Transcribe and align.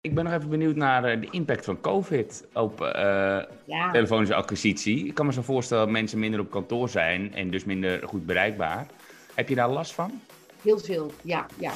Ik 0.00 0.14
ben 0.14 0.24
nog 0.24 0.32
even 0.32 0.48
benieuwd 0.48 0.76
naar 0.76 1.04
eh, 1.04 1.20
de 1.20 1.28
impact 1.30 1.64
van 1.64 1.80
COVID 1.80 2.46
op 2.52 2.80
uh, 2.80 2.88
ja. 3.64 3.90
telefonische 3.92 4.34
acquisitie. 4.34 5.06
Ik 5.06 5.14
kan 5.14 5.26
me 5.26 5.32
zo 5.32 5.42
voorstellen 5.42 5.84
dat 5.84 5.92
mensen 5.92 6.18
minder 6.18 6.40
op 6.40 6.50
kantoor 6.50 6.88
zijn 6.88 7.34
en 7.34 7.50
dus 7.50 7.64
minder 7.64 8.08
goed 8.08 8.26
bereikbaar. 8.26 8.86
Heb 9.34 9.48
je 9.48 9.54
daar 9.54 9.70
last 9.70 9.92
van? 9.92 10.20
Heel 10.62 10.78
veel, 10.78 11.12
ja. 11.22 11.46
ja. 11.58 11.72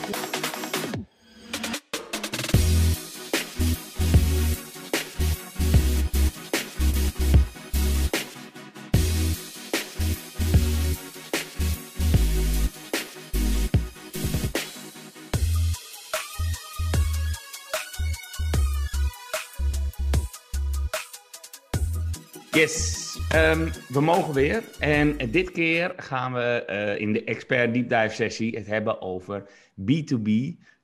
Yes, 22.62 23.18
ehm, 23.29 23.68
we 23.89 24.00
mogen 24.00 24.34
weer. 24.34 24.64
En 24.79 25.16
dit 25.30 25.50
keer 25.50 25.93
gaan 25.96 26.32
we 26.32 26.64
uh, 26.70 27.00
in 27.00 27.12
de 27.12 27.25
expert 27.25 27.75
deep 27.75 27.89
dive 27.89 28.14
sessie 28.14 28.57
het 28.57 28.66
hebben 28.66 29.00
over 29.00 29.44
B2B 29.80 30.30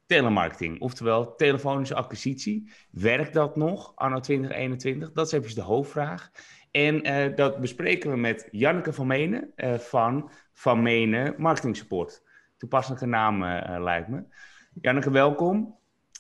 telemarketing. 0.07 0.81
Oftewel 0.81 1.35
telefonische 1.35 1.95
acquisitie. 1.95 2.71
Werkt 2.91 3.33
dat 3.33 3.57
nog 3.57 3.93
anno 3.95 4.21
2021? 4.21 5.13
Dat 5.13 5.27
is 5.27 5.33
even 5.33 5.55
de 5.55 5.61
hoofdvraag. 5.61 6.31
En 6.71 7.07
uh, 7.07 7.37
dat 7.37 7.61
bespreken 7.61 8.11
we 8.11 8.17
met 8.17 8.49
Janneke 8.51 8.93
van 8.93 9.07
Menen 9.07 9.53
uh, 9.57 9.75
van 9.75 10.31
Van 10.53 10.83
Menen 10.83 11.35
Marketing 11.37 11.77
Support. 11.77 12.23
Toepasselijke 12.57 13.07
naam 13.07 13.45
lijkt 13.83 14.09
me. 14.09 14.23
Janneke, 14.81 15.11
welkom. 15.11 15.78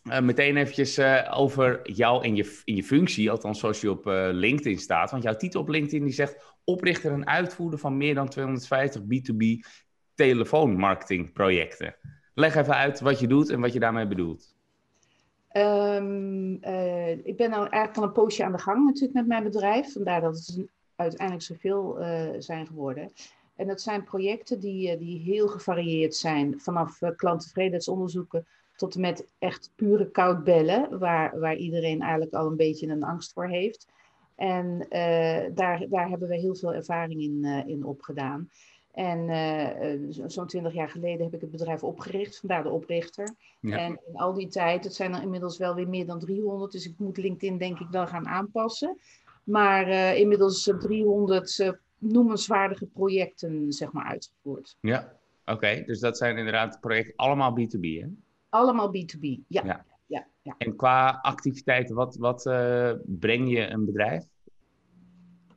Uh, 0.09 0.21
meteen 0.21 0.57
eventjes 0.57 0.99
uh, 0.99 1.35
over 1.37 1.91
jou 1.91 2.25
in 2.25 2.37
je, 2.37 2.61
in 2.65 2.77
je 2.77 2.85
functie, 2.85 3.31
althans 3.31 3.61
zoals 3.61 3.81
je 3.81 3.91
op 3.91 4.07
uh, 4.07 4.29
LinkedIn 4.33 4.79
staat. 4.79 5.11
Want 5.11 5.23
jouw 5.23 5.37
titel 5.37 5.61
op 5.61 5.69
LinkedIn 5.69 6.05
die 6.05 6.13
zegt 6.13 6.57
oprichter 6.65 7.13
en 7.13 7.27
uitvoerder 7.27 7.79
van 7.79 7.97
meer 7.97 8.15
dan 8.15 8.29
250 8.29 9.03
B2B 9.03 9.69
telefoonmarketingprojecten. 10.15 11.97
Leg 12.35 12.55
even 12.55 12.75
uit 12.75 13.01
wat 13.01 13.21
je 13.21 13.27
doet 13.27 13.51
en 13.51 13.61
wat 13.61 13.73
je 13.73 13.79
daarmee 13.79 14.07
bedoelt. 14.07 14.57
Um, 15.53 16.53
ik 17.25 17.37
ben 17.37 17.51
nou 17.51 17.69
eigenlijk 17.69 17.97
al 17.97 18.03
een 18.03 18.13
poosje 18.13 18.45
aan 18.45 18.53
de 18.53 18.59
gang 18.59 18.85
natuurlijk 18.85 19.15
met 19.15 19.27
mijn 19.27 19.43
bedrijf. 19.43 19.93
Vandaar 19.93 20.21
dat 20.21 20.37
het 20.37 20.67
uiteindelijk 20.97 21.47
zoveel 21.47 21.97
zijn 22.39 22.67
geworden. 22.67 23.13
En 23.57 23.67
dat 23.67 23.81
zijn 23.81 24.05
projecten 24.05 24.61
die, 24.61 24.99
die 24.99 25.19
heel 25.19 25.49
gevarieerd 25.49 26.15
zijn. 26.15 26.61
Vanaf 26.61 26.99
klanttevredenheidsonderzoeken 27.17 28.47
tot 28.79 28.95
en 28.95 29.01
met 29.01 29.27
echt 29.39 29.73
pure 29.75 30.11
koud 30.11 30.45
bellen, 30.45 30.99
waar, 30.99 31.41
waar 31.41 31.57
iedereen 31.57 32.01
eigenlijk 32.01 32.33
al 32.35 32.47
een 32.47 32.57
beetje 32.57 32.89
een 32.89 33.03
angst 33.03 33.33
voor 33.33 33.49
heeft. 33.49 33.87
En 34.35 34.87
uh, 34.91 35.55
daar, 35.55 35.87
daar 35.89 36.09
hebben 36.09 36.29
we 36.29 36.37
heel 36.37 36.55
veel 36.55 36.75
ervaring 36.75 37.21
in, 37.21 37.39
uh, 37.43 37.67
in 37.67 37.85
opgedaan. 37.85 38.51
En 38.93 39.29
uh, 39.29 40.27
zo'n 40.27 40.47
twintig 40.47 40.73
jaar 40.73 40.89
geleden 40.89 41.25
heb 41.25 41.35
ik 41.35 41.41
het 41.41 41.51
bedrijf 41.51 41.83
opgericht, 41.83 42.39
vandaar 42.39 42.63
de 42.63 42.71
oprichter. 42.71 43.35
Ja. 43.61 43.79
En 43.79 44.01
in 44.07 44.17
al 44.17 44.35
die 44.35 44.49
tijd, 44.49 44.85
het 44.85 44.95
zijn 44.95 45.15
er 45.15 45.23
inmiddels 45.23 45.59
wel 45.59 45.75
weer 45.75 45.89
meer 45.89 46.07
dan 46.07 46.19
300, 46.19 46.73
dus 46.73 46.87
ik 46.87 46.95
moet 46.99 47.17
LinkedIn 47.17 47.59
denk 47.59 47.79
ik 47.79 47.89
wel 47.91 48.07
gaan 48.07 48.27
aanpassen. 48.27 48.99
Maar 49.45 50.17
inmiddels 50.17 50.73
300 50.79 51.77
noemenswaardige 51.99 52.87
projecten 52.87 53.73
zeg 53.73 53.93
maar 53.93 54.05
uitgevoerd. 54.05 54.77
Ja, 54.81 55.13
oké. 55.45 55.83
Dus 55.87 56.01
dat 56.01 56.19
zijn 56.19 56.37
inderdaad 56.37 56.81
projecten 56.81 57.17
allemaal 57.17 57.59
B2B 57.59 57.81
hè? 57.81 58.07
Allemaal 58.49 58.89
B2B, 58.89 59.21
ja. 59.49 59.65
ja. 59.65 59.85
ja, 60.07 60.27
ja. 60.43 60.55
En 60.59 60.77
qua 60.77 61.19
activiteiten, 61.23 61.95
wat, 61.95 62.17
wat 62.17 62.47
uh, 62.47 62.93
breng 63.05 63.51
je 63.51 63.67
een 63.67 63.85
bedrijf? 63.85 64.25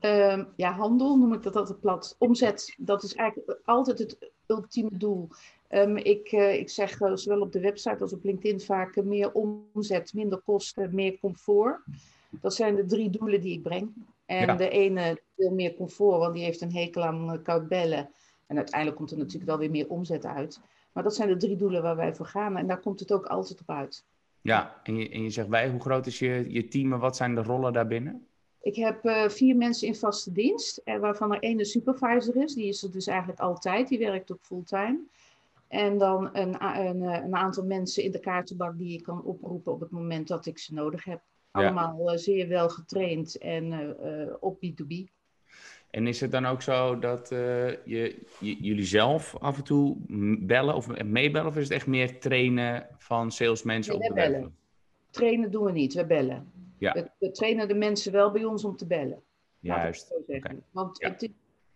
Uh, 0.01 0.43
ja, 0.55 0.71
handel 0.71 1.17
noem 1.17 1.33
ik 1.33 1.43
dat 1.43 1.55
altijd 1.55 1.79
plat. 1.79 2.15
Omzet, 2.19 2.75
dat 2.77 3.03
is 3.03 3.15
eigenlijk 3.15 3.59
altijd 3.65 3.99
het 3.99 4.31
ultieme 4.45 4.97
doel. 4.97 5.29
Um, 5.69 5.97
ik, 5.97 6.31
uh, 6.31 6.53
ik 6.53 6.69
zeg 6.69 6.99
uh, 6.99 7.15
zowel 7.15 7.41
op 7.41 7.51
de 7.51 7.59
website 7.59 8.01
als 8.01 8.13
op 8.13 8.23
LinkedIn 8.23 8.61
vaak 8.61 9.03
meer 9.03 9.31
omzet, 9.31 10.13
minder 10.13 10.41
kosten, 10.41 10.95
meer 10.95 11.19
comfort. 11.19 11.83
Dat 12.29 12.53
zijn 12.53 12.75
de 12.75 12.85
drie 12.85 13.09
doelen 13.09 13.41
die 13.41 13.53
ik 13.53 13.63
breng. 13.63 13.93
En 14.25 14.45
ja. 14.45 14.55
de 14.55 14.69
ene 14.69 15.21
wil 15.35 15.51
meer 15.51 15.75
comfort, 15.75 16.17
want 16.17 16.33
die 16.33 16.43
heeft 16.43 16.61
een 16.61 16.75
hekel 16.75 17.03
aan 17.03 17.41
koud 17.43 17.67
bellen. 17.67 18.09
En 18.47 18.57
uiteindelijk 18.57 18.97
komt 18.97 19.11
er 19.11 19.17
natuurlijk 19.17 19.45
wel 19.45 19.57
weer 19.57 19.69
meer 19.69 19.89
omzet 19.89 20.25
uit. 20.25 20.61
Maar 20.91 21.03
dat 21.03 21.15
zijn 21.15 21.29
de 21.29 21.37
drie 21.37 21.55
doelen 21.55 21.81
waar 21.81 21.95
wij 21.95 22.15
voor 22.15 22.25
gaan. 22.25 22.57
En 22.57 22.67
daar 22.67 22.79
komt 22.79 22.99
het 22.99 23.11
ook 23.11 23.25
altijd 23.25 23.61
op 23.61 23.69
uit. 23.69 24.05
Ja, 24.41 24.79
en 24.83 24.95
je, 24.95 25.09
en 25.09 25.23
je 25.23 25.29
zegt 25.29 25.47
wij, 25.47 25.69
hoe 25.69 25.79
groot 25.79 26.05
is 26.05 26.19
je, 26.19 26.45
je 26.47 26.67
team 26.67 26.93
en 26.93 26.99
wat 26.99 27.15
zijn 27.15 27.35
de 27.35 27.43
rollen 27.43 27.73
daarbinnen? 27.73 28.25
Ik 28.61 28.75
heb 28.75 29.05
uh, 29.05 29.29
vier 29.29 29.55
mensen 29.55 29.87
in 29.87 29.95
vaste 29.95 30.31
dienst, 30.31 30.77
en 30.77 30.95
eh, 30.95 31.01
waarvan 31.01 31.33
er 31.33 31.39
één 31.39 31.57
de 31.57 31.65
supervisor 31.65 32.35
is. 32.35 32.53
Die 32.53 32.67
is 32.67 32.83
er 32.83 32.91
dus 32.91 33.07
eigenlijk 33.07 33.39
altijd, 33.39 33.87
die 33.87 33.99
werkt 33.99 34.31
ook 34.31 34.41
fulltime. 34.41 34.99
En 35.67 35.97
dan 35.97 36.29
een, 36.33 36.65
een, 36.65 37.01
eh, 37.01 37.23
een, 37.23 37.35
aantal 37.35 37.65
mensen 37.65 38.03
in 38.03 38.11
de 38.11 38.19
kaartenbak 38.19 38.77
die 38.77 38.97
ik 38.97 39.03
kan 39.03 39.23
oproepen 39.23 39.71
op 39.71 39.79
het 39.79 39.89
moment 39.91 40.27
dat 40.27 40.45
ik 40.45 40.57
ze 40.57 40.73
nodig 40.73 41.03
heb. 41.03 41.21
Allemaal 41.51 42.11
ja. 42.11 42.17
zeer 42.17 42.47
wel 42.47 42.69
getraind 42.69 43.37
en 43.37 43.71
uh, 43.71 44.33
op 44.39 44.55
B2B. 44.55 45.09
En 45.91 46.07
is 46.07 46.21
het 46.21 46.31
dan 46.31 46.45
ook 46.45 46.61
zo 46.61 46.99
dat 46.99 47.31
uh, 47.31 47.39
je, 47.85 48.17
jullie 48.39 48.85
zelf 48.85 49.37
af 49.39 49.57
en 49.57 49.63
toe 49.63 49.97
bellen 50.39 50.75
of 50.75 51.03
meebellen? 51.03 51.47
Of 51.47 51.57
is 51.57 51.63
het 51.63 51.71
echt 51.71 51.87
meer 51.87 52.19
trainen 52.19 52.87
van 52.97 53.31
salesmensen 53.31 53.99
nee, 53.99 54.09
op 54.09 54.15
de 54.15 54.21
bellen. 54.21 54.55
Trainen 55.09 55.51
doen 55.51 55.63
we 55.63 55.71
niet, 55.71 55.93
we 55.93 56.05
bellen. 56.05 56.51
Ja. 56.77 56.93
We, 56.93 57.09
we, 57.17 57.31
trainen 57.31 57.67
de 57.67 57.73
mensen 57.73 58.11
wel 58.11 58.31
bij 58.31 58.43
ons 58.43 58.65
om 58.65 58.75
te 58.75 58.87
bellen. 58.87 59.21
Juist. 59.59 60.13
Okay. 60.27 60.63
Want 60.71 60.97
ja. 60.99 61.09
Het, 61.09 61.29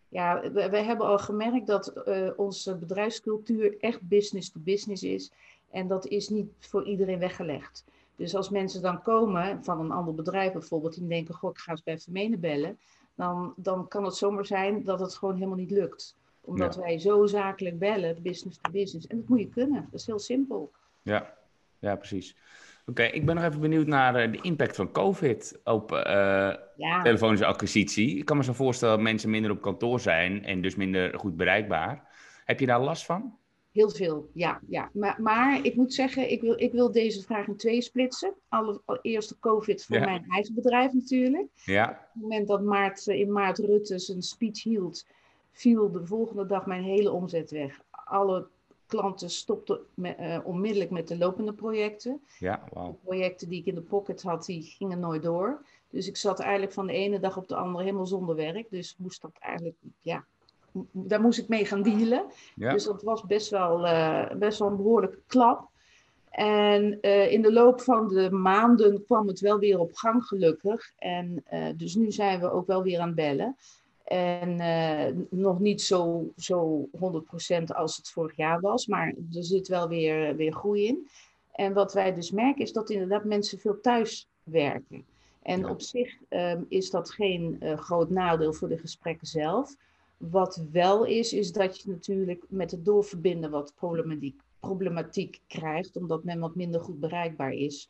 ja, 0.09 0.41
we, 0.41 0.69
we, 0.69 0.77
hebben 0.77 1.07
al 1.07 1.19
gemerkt 1.19 1.67
dat 1.67 1.93
uh, 2.07 2.29
onze 2.35 2.75
bedrijfscultuur 2.75 3.77
echt 3.79 4.01
business 4.01 4.51
to 4.51 4.59
business 4.59 5.03
is. 5.03 5.31
En 5.71 5.87
dat 5.87 6.07
is 6.07 6.29
niet 6.29 6.47
voor 6.59 6.85
iedereen 6.85 7.19
weggelegd. 7.19 7.85
Dus 8.15 8.35
als 8.35 8.49
mensen 8.49 8.81
dan 8.81 9.01
komen 9.01 9.63
van 9.63 9.79
een 9.79 9.91
ander 9.91 10.15
bedrijf 10.15 10.51
bijvoorbeeld, 10.51 10.95
die 10.95 11.07
denken, 11.07 11.33
goh, 11.33 11.49
ik 11.49 11.57
ga 11.57 11.71
eens 11.71 11.83
bij 11.83 11.99
Vermenen 11.99 12.39
bellen 12.39 12.77
dan, 13.15 13.53
dan 13.57 13.87
kan 13.87 14.03
het 14.03 14.15
zomaar 14.15 14.45
zijn 14.45 14.83
dat 14.83 14.99
het 14.99 15.15
gewoon 15.15 15.35
helemaal 15.35 15.57
niet 15.57 15.71
lukt. 15.71 16.17
Omdat 16.41 16.75
ja. 16.75 16.81
wij 16.81 16.99
zo 16.99 17.25
zakelijk 17.25 17.79
bellen, 17.79 18.21
business 18.21 18.59
to 18.61 18.71
business. 18.71 19.07
En 19.07 19.17
dat 19.17 19.27
moet 19.27 19.39
je 19.39 19.49
kunnen. 19.49 19.87
Dat 19.91 19.99
is 19.99 20.05
heel 20.05 20.19
simpel. 20.19 20.71
Ja, 21.01 21.33
ja 21.79 21.95
precies. 21.95 22.35
Oké, 22.81 23.01
okay, 23.01 23.09
ik 23.09 23.25
ben 23.25 23.35
nog 23.35 23.43
even 23.43 23.59
benieuwd 23.59 23.87
naar 23.87 24.25
uh, 24.25 24.31
de 24.31 24.41
impact 24.41 24.75
van 24.75 24.91
COVID 24.91 25.59
op 25.63 25.91
uh, 25.91 25.97
ja. 26.77 27.01
telefonische 27.03 27.45
acquisitie. 27.45 28.17
Ik 28.17 28.25
kan 28.25 28.37
me 28.37 28.43
zo 28.43 28.53
voorstellen 28.53 28.95
dat 28.95 29.03
mensen 29.03 29.29
minder 29.29 29.51
op 29.51 29.61
kantoor 29.61 29.99
zijn 29.99 30.45
en 30.45 30.61
dus 30.61 30.75
minder 30.75 31.19
goed 31.19 31.37
bereikbaar. 31.37 32.07
Heb 32.45 32.59
je 32.59 32.65
daar 32.65 32.81
last 32.81 33.05
van? 33.05 33.37
Heel 33.75 33.89
veel, 33.89 34.29
ja. 34.33 34.61
ja. 34.67 34.89
Maar, 34.93 35.21
maar 35.21 35.65
ik 35.65 35.75
moet 35.75 35.93
zeggen, 35.93 36.31
ik 36.31 36.41
wil, 36.41 36.61
ik 36.61 36.71
wil 36.71 36.91
deze 36.91 37.21
vraag 37.21 37.47
in 37.47 37.55
twee 37.55 37.81
splitsen. 37.81 38.33
Allereerst 38.49 39.29
de 39.29 39.35
COVID 39.39 39.85
voor 39.85 39.95
ja. 39.97 40.05
mijn 40.05 40.25
eigen 40.29 40.53
bedrijf 40.53 40.93
natuurlijk. 40.93 41.47
Ja. 41.65 41.89
Op 41.89 42.13
het 42.13 42.21
moment 42.21 42.47
dat 42.47 42.61
maart, 42.61 43.07
in 43.07 43.31
maart 43.31 43.57
Rutte 43.57 43.99
zijn 43.99 44.21
speech 44.21 44.63
hield, 44.63 45.05
viel 45.51 45.91
de 45.91 46.05
volgende 46.05 46.45
dag 46.45 46.65
mijn 46.65 46.83
hele 46.83 47.11
omzet 47.11 47.51
weg. 47.51 47.81
Alle 47.91 48.47
klanten 48.87 49.29
stopten 49.29 49.79
uh, 49.95 50.39
onmiddellijk 50.43 50.91
met 50.91 51.07
de 51.07 51.17
lopende 51.17 51.53
projecten. 51.53 52.21
Ja, 52.39 52.63
wow. 52.73 52.87
De 52.87 52.97
projecten 53.03 53.49
die 53.49 53.59
ik 53.59 53.65
in 53.65 53.75
de 53.75 53.81
pocket 53.81 54.21
had, 54.21 54.45
die 54.45 54.61
gingen 54.61 54.99
nooit 54.99 55.23
door. 55.23 55.65
Dus 55.89 56.07
ik 56.07 56.17
zat 56.17 56.39
eigenlijk 56.39 56.73
van 56.73 56.87
de 56.87 56.93
ene 56.93 57.19
dag 57.19 57.37
op 57.37 57.47
de 57.47 57.55
andere 57.55 57.83
helemaal 57.83 58.07
zonder 58.07 58.35
werk. 58.35 58.69
Dus 58.69 58.95
moest 58.97 59.21
dat 59.21 59.37
eigenlijk, 59.39 59.77
ja, 59.99 60.25
daar 60.91 61.21
moest 61.21 61.39
ik 61.39 61.47
mee 61.47 61.65
gaan 61.65 61.81
dealen. 61.81 62.25
Ja. 62.55 62.71
Dus 62.71 62.83
dat 62.83 63.03
was 63.03 63.25
best 63.25 63.49
wel, 63.49 63.85
uh, 63.85 64.31
best 64.37 64.59
wel 64.59 64.67
een 64.67 64.75
behoorlijke 64.75 65.19
klap. 65.27 65.69
En 66.29 66.97
uh, 67.01 67.31
in 67.31 67.41
de 67.41 67.53
loop 67.53 67.81
van 67.81 68.07
de 68.07 68.31
maanden 68.31 69.05
kwam 69.05 69.27
het 69.27 69.39
wel 69.39 69.59
weer 69.59 69.79
op 69.79 69.95
gang, 69.95 70.23
gelukkig. 70.23 70.91
En 70.97 71.43
uh, 71.53 71.67
dus 71.75 71.95
nu 71.95 72.11
zijn 72.11 72.39
we 72.39 72.51
ook 72.51 72.67
wel 72.67 72.83
weer 72.83 72.99
aan 72.99 73.07
het 73.07 73.15
bellen. 73.15 73.55
En 74.03 75.27
nog 75.29 75.59
niet 75.59 75.81
zo, 75.81 76.31
zo 76.37 76.89
100% 76.91 77.63
als 77.65 77.97
het 77.97 78.09
vorig 78.09 78.35
jaar 78.35 78.59
was, 78.59 78.87
maar 78.87 79.07
er 79.07 79.43
zit 79.43 79.67
wel 79.67 79.87
weer, 79.87 80.35
weer 80.35 80.53
groei 80.53 80.85
in. 80.85 81.07
En 81.51 81.73
wat 81.73 81.93
wij 81.93 82.13
dus 82.13 82.31
merken 82.31 82.61
is 82.61 82.71
dat 82.71 82.89
inderdaad 82.89 83.23
mensen 83.23 83.59
veel 83.59 83.81
thuis 83.81 84.29
werken. 84.43 85.05
En 85.41 85.59
ja. 85.59 85.69
op 85.69 85.81
zich 85.81 86.17
um, 86.29 86.65
is 86.69 86.89
dat 86.89 87.11
geen 87.11 87.61
groot 87.75 88.09
nadeel 88.09 88.53
voor 88.53 88.67
de 88.67 88.77
gesprekken 88.77 89.27
zelf. 89.27 89.75
Wat 90.29 90.65
wel 90.71 91.05
is, 91.05 91.33
is 91.33 91.51
dat 91.51 91.81
je 91.81 91.89
natuurlijk 91.89 92.45
met 92.49 92.71
het 92.71 92.85
doorverbinden 92.85 93.51
wat 93.51 93.73
problematiek, 93.75 94.41
problematiek 94.59 95.41
krijgt, 95.47 95.95
omdat 95.95 96.23
men 96.23 96.39
wat 96.39 96.55
minder 96.55 96.81
goed 96.81 96.99
bereikbaar 96.99 97.51
is. 97.51 97.89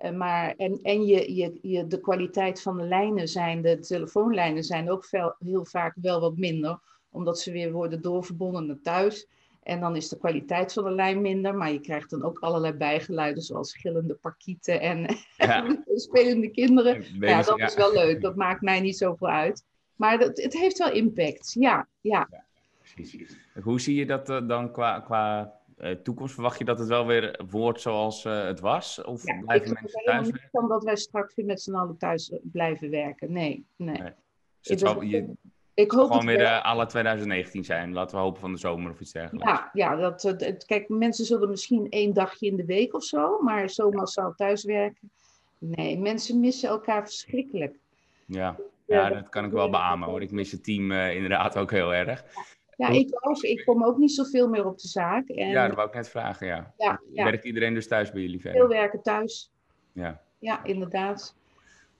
Uh, 0.00 0.10
maar, 0.10 0.54
en 0.56 0.78
en 0.82 1.06
je, 1.06 1.34
je, 1.34 1.58
je, 1.62 1.86
de 1.86 2.00
kwaliteit 2.00 2.62
van 2.62 2.76
de 2.76 2.82
lijnen 2.82 3.28
zijn, 3.28 3.62
de 3.62 3.78
telefoonlijnen 3.78 4.64
zijn 4.64 4.90
ook 4.90 5.04
veel, 5.04 5.34
heel 5.38 5.64
vaak 5.64 5.94
wel 6.00 6.20
wat 6.20 6.36
minder, 6.36 6.78
omdat 7.10 7.40
ze 7.40 7.52
weer 7.52 7.72
worden 7.72 8.02
doorverbonden 8.02 8.66
naar 8.66 8.80
thuis. 8.82 9.26
En 9.62 9.80
dan 9.80 9.96
is 9.96 10.08
de 10.08 10.18
kwaliteit 10.18 10.72
van 10.72 10.84
de 10.84 10.90
lijn 10.90 11.20
minder, 11.20 11.54
maar 11.54 11.72
je 11.72 11.80
krijgt 11.80 12.10
dan 12.10 12.22
ook 12.22 12.38
allerlei 12.38 12.72
bijgeluiden, 12.72 13.42
zoals 13.42 13.76
gillende 13.76 14.14
parkieten 14.14 14.80
en, 14.80 15.16
ja. 15.36 15.82
spelende 15.94 16.50
kinderen. 16.50 17.04
ja, 17.20 17.42
dat 17.42 17.60
is 17.60 17.74
wel 17.74 17.92
leuk. 17.92 18.20
Dat 18.20 18.36
maakt 18.36 18.60
mij 18.60 18.80
niet 18.80 18.96
zoveel 18.96 19.28
uit. 19.28 19.64
Maar 19.96 20.18
dat, 20.18 20.42
het 20.42 20.52
heeft 20.52 20.78
wel 20.78 20.92
impact, 20.92 21.52
ja. 21.52 21.88
ja. 22.00 22.28
ja 22.30 22.44
precies. 22.94 23.38
Hoe 23.62 23.80
zie 23.80 23.94
je 23.94 24.06
dat 24.06 24.30
uh, 24.30 24.48
dan 24.48 24.72
qua, 24.72 25.00
qua 25.00 25.52
uh, 25.78 25.90
toekomst? 25.90 26.34
Verwacht 26.34 26.58
je 26.58 26.64
dat 26.64 26.78
het 26.78 26.88
wel 26.88 27.06
weer 27.06 27.40
wordt 27.50 27.80
zoals 27.80 28.24
uh, 28.24 28.44
het 28.44 28.60
was? 28.60 29.02
Of 29.02 29.26
ja, 29.26 29.40
blijven 29.40 29.70
ik 29.70 29.80
mensen 29.80 30.02
thuis 30.04 30.28
werken? 30.30 30.50
niet 30.60 30.68
dat 30.68 30.84
wij 30.84 30.96
straks 30.96 31.34
weer 31.34 31.46
met 31.46 31.60
z'n 31.60 31.74
allen 31.74 31.96
thuis 31.96 32.32
blijven 32.42 32.90
werken. 32.90 33.32
Nee, 33.32 33.66
nee. 33.76 33.98
nee. 33.98 34.12
Dus 34.60 34.68
het 34.68 34.80
zal, 34.80 35.02
je, 35.02 35.36
ik 35.74 35.90
hoop 35.90 36.10
gewoon 36.10 36.26
weer 36.26 36.40
uh, 36.40 36.64
alle 36.64 36.86
2019 36.86 37.64
zijn. 37.64 37.92
Laten 37.92 38.16
we 38.16 38.22
hopen 38.22 38.40
van 38.40 38.52
de 38.52 38.58
zomer 38.58 38.90
of 38.90 39.00
iets 39.00 39.12
dergelijks. 39.12 39.50
Ja, 39.50 39.70
ja 39.72 39.96
dat, 39.96 40.64
kijk, 40.66 40.88
mensen 40.88 41.24
zullen 41.24 41.50
misschien 41.50 41.86
één 41.90 42.14
dagje 42.14 42.46
in 42.46 42.56
de 42.56 42.64
week 42.64 42.94
of 42.94 43.04
zo, 43.04 43.40
maar 43.40 43.70
zomaar 43.70 44.08
zou 44.08 44.34
thuiswerken. 44.36 45.10
Nee, 45.58 45.98
mensen 45.98 46.40
missen 46.40 46.68
elkaar 46.68 47.04
verschrikkelijk. 47.04 47.76
Ja, 48.26 48.56
ja 48.86 49.08
dat 49.08 49.28
kan 49.28 49.44
ik 49.44 49.50
wel 49.50 49.70
beamen 49.70 50.08
hoor. 50.08 50.22
Ik 50.22 50.30
mis 50.30 50.52
het 50.52 50.64
team 50.64 50.90
uh, 50.90 51.14
inderdaad 51.14 51.56
ook 51.56 51.70
heel 51.70 51.94
erg. 51.94 52.24
Ja, 52.76 52.88
ik 52.88 53.08
ook. 53.20 53.42
Ik 53.42 53.64
kom 53.64 53.84
ook 53.84 53.96
niet 53.96 54.12
zoveel 54.12 54.48
meer 54.48 54.66
op 54.66 54.78
de 54.78 54.88
zaak. 54.88 55.28
En... 55.28 55.48
Ja, 55.48 55.66
dat 55.66 55.76
wou 55.76 55.88
ik 55.88 55.94
net 55.94 56.08
vragen, 56.08 56.46
ja. 56.46 56.74
ja, 56.76 57.00
ja. 57.12 57.24
Werkt 57.24 57.44
iedereen 57.44 57.74
dus 57.74 57.88
thuis 57.88 58.10
bij 58.12 58.20
jullie 58.20 58.40
verder? 58.40 58.60
Veel 58.60 58.70
werken 58.70 59.02
thuis. 59.02 59.52
Ja. 59.92 60.22
Ja, 60.38 60.64
inderdaad. 60.64 61.36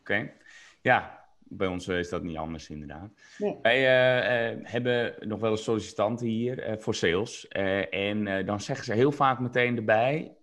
Oké. 0.00 0.32
Ja, 0.80 1.24
bij 1.38 1.66
ons 1.66 1.88
is 1.88 2.08
dat 2.08 2.22
niet 2.22 2.36
anders, 2.36 2.70
inderdaad. 2.70 3.10
Nee. 3.38 3.58
Wij 3.62 3.78
uh, 3.78 4.52
uh, 4.56 4.58
hebben 4.62 5.14
nog 5.20 5.40
wel 5.40 5.50
eens 5.50 5.64
sollicitanten 5.64 6.26
hier 6.26 6.68
uh, 6.68 6.76
voor 6.78 6.94
sales. 6.94 7.48
en 7.48 8.44
dan 8.46 8.60
zeggen 8.60 8.84
ze 8.84 8.92
heel 8.92 9.12
vaak 9.12 9.38
meteen 9.38 9.76
erbij: 9.76 10.36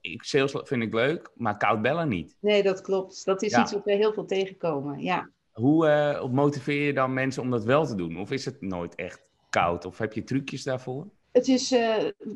ik, 0.00 0.22
Sales 0.22 0.56
vind 0.62 0.82
ik 0.82 0.94
leuk, 0.94 1.30
maar 1.34 1.56
koud 1.56 1.82
bellen 1.82 2.08
niet. 2.08 2.36
Nee, 2.40 2.62
dat 2.62 2.80
klopt. 2.80 3.24
Dat 3.24 3.42
is 3.42 3.56
iets 3.56 3.72
wat 3.72 3.84
we 3.84 3.92
heel 3.92 4.12
veel 4.12 4.26
tegenkomen. 4.26 5.00
Ja. 5.00 5.30
Hoe 5.58 6.28
motiveer 6.32 6.86
je 6.86 6.92
dan 6.92 7.12
mensen 7.12 7.42
om 7.42 7.50
dat 7.50 7.64
wel 7.64 7.86
te 7.86 7.94
doen? 7.94 8.18
Of 8.18 8.30
is 8.30 8.44
het 8.44 8.60
nooit 8.60 8.94
echt 8.94 9.22
koud? 9.50 9.84
Of 9.84 9.98
heb 9.98 10.12
je 10.12 10.24
trucjes 10.24 10.62
daarvoor? 10.62 11.06
Het 11.32 11.48
is, 11.48 11.74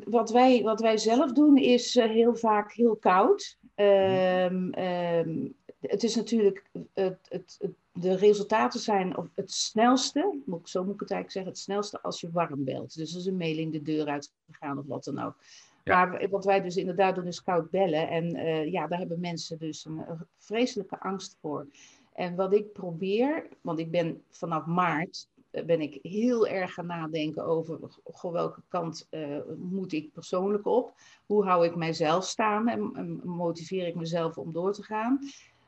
wat, 0.05 0.31
wij, 0.31 0.63
wat 0.63 0.81
wij 0.81 0.97
zelf 0.97 1.31
doen, 1.31 1.57
is 1.57 1.95
heel 1.95 2.35
vaak 2.35 2.71
heel 2.73 2.95
koud. 2.95 3.57
Um, 3.75 4.79
um, 4.79 5.55
het 5.79 6.03
is 6.03 6.15
natuurlijk, 6.15 6.63
het, 6.93 7.17
het, 7.29 7.57
het, 7.59 7.73
de 7.91 8.15
resultaten 8.15 8.79
zijn 8.79 9.15
het 9.35 9.51
snelste, 9.51 10.37
zo 10.63 10.83
moet 10.83 10.93
ik 10.93 10.99
het 10.99 11.11
eigenlijk 11.11 11.31
zeggen, 11.31 11.51
het 11.51 11.59
snelste 11.59 12.01
als 12.01 12.21
je 12.21 12.31
warm 12.31 12.63
belt. 12.63 12.95
Dus 12.95 13.15
als 13.15 13.25
een 13.25 13.37
mailing 13.37 13.71
de 13.71 13.81
deur 13.81 14.07
uit 14.07 14.31
gegaan 14.51 14.77
of 14.77 14.85
wat 14.85 15.03
dan 15.03 15.19
ook. 15.19 15.35
Maar 15.83 16.27
wat 16.29 16.45
wij 16.45 16.61
dus 16.61 16.75
inderdaad 16.75 17.15
doen 17.15 17.27
is 17.27 17.43
koud 17.43 17.69
bellen. 17.69 18.09
En 18.09 18.35
uh, 18.35 18.71
ja, 18.71 18.87
daar 18.87 18.99
hebben 18.99 19.19
mensen 19.19 19.57
dus 19.59 19.85
een, 19.85 20.05
vreselijke 20.37 20.99
angst 20.99 21.37
voor. 21.41 21.67
En 22.13 22.35
wat 22.35 22.53
ik 22.53 22.73
probeer, 22.73 23.47
want 23.61 23.79
ik 23.79 23.91
ben 23.91 24.21
vanaf 24.29 24.65
maart 24.65 25.27
eh, 25.53 25.65
ben 25.65 25.81
ik 25.81 25.99
heel 26.01 26.47
erg 26.47 26.73
gaan 26.73 26.85
nadenken 26.85 27.45
over 27.45 27.79
goh, 28.03 28.31
welke 28.31 28.61
kant 28.67 29.07
uh, 29.11 29.37
moet 29.57 29.93
ik 29.93 30.11
persoonlijk 30.11 30.65
op? 30.65 30.93
Hoe 31.25 31.45
hou 31.45 31.65
ik 31.65 31.75
mijzelf 31.75 32.25
staan 32.25 32.67
en, 32.67 32.91
en 32.93 33.21
motiveer 33.23 33.87
ik 33.87 33.95
mezelf 33.95 34.37
om 34.37 34.51
door 34.51 34.73
te 34.73 34.83
gaan? 34.83 35.19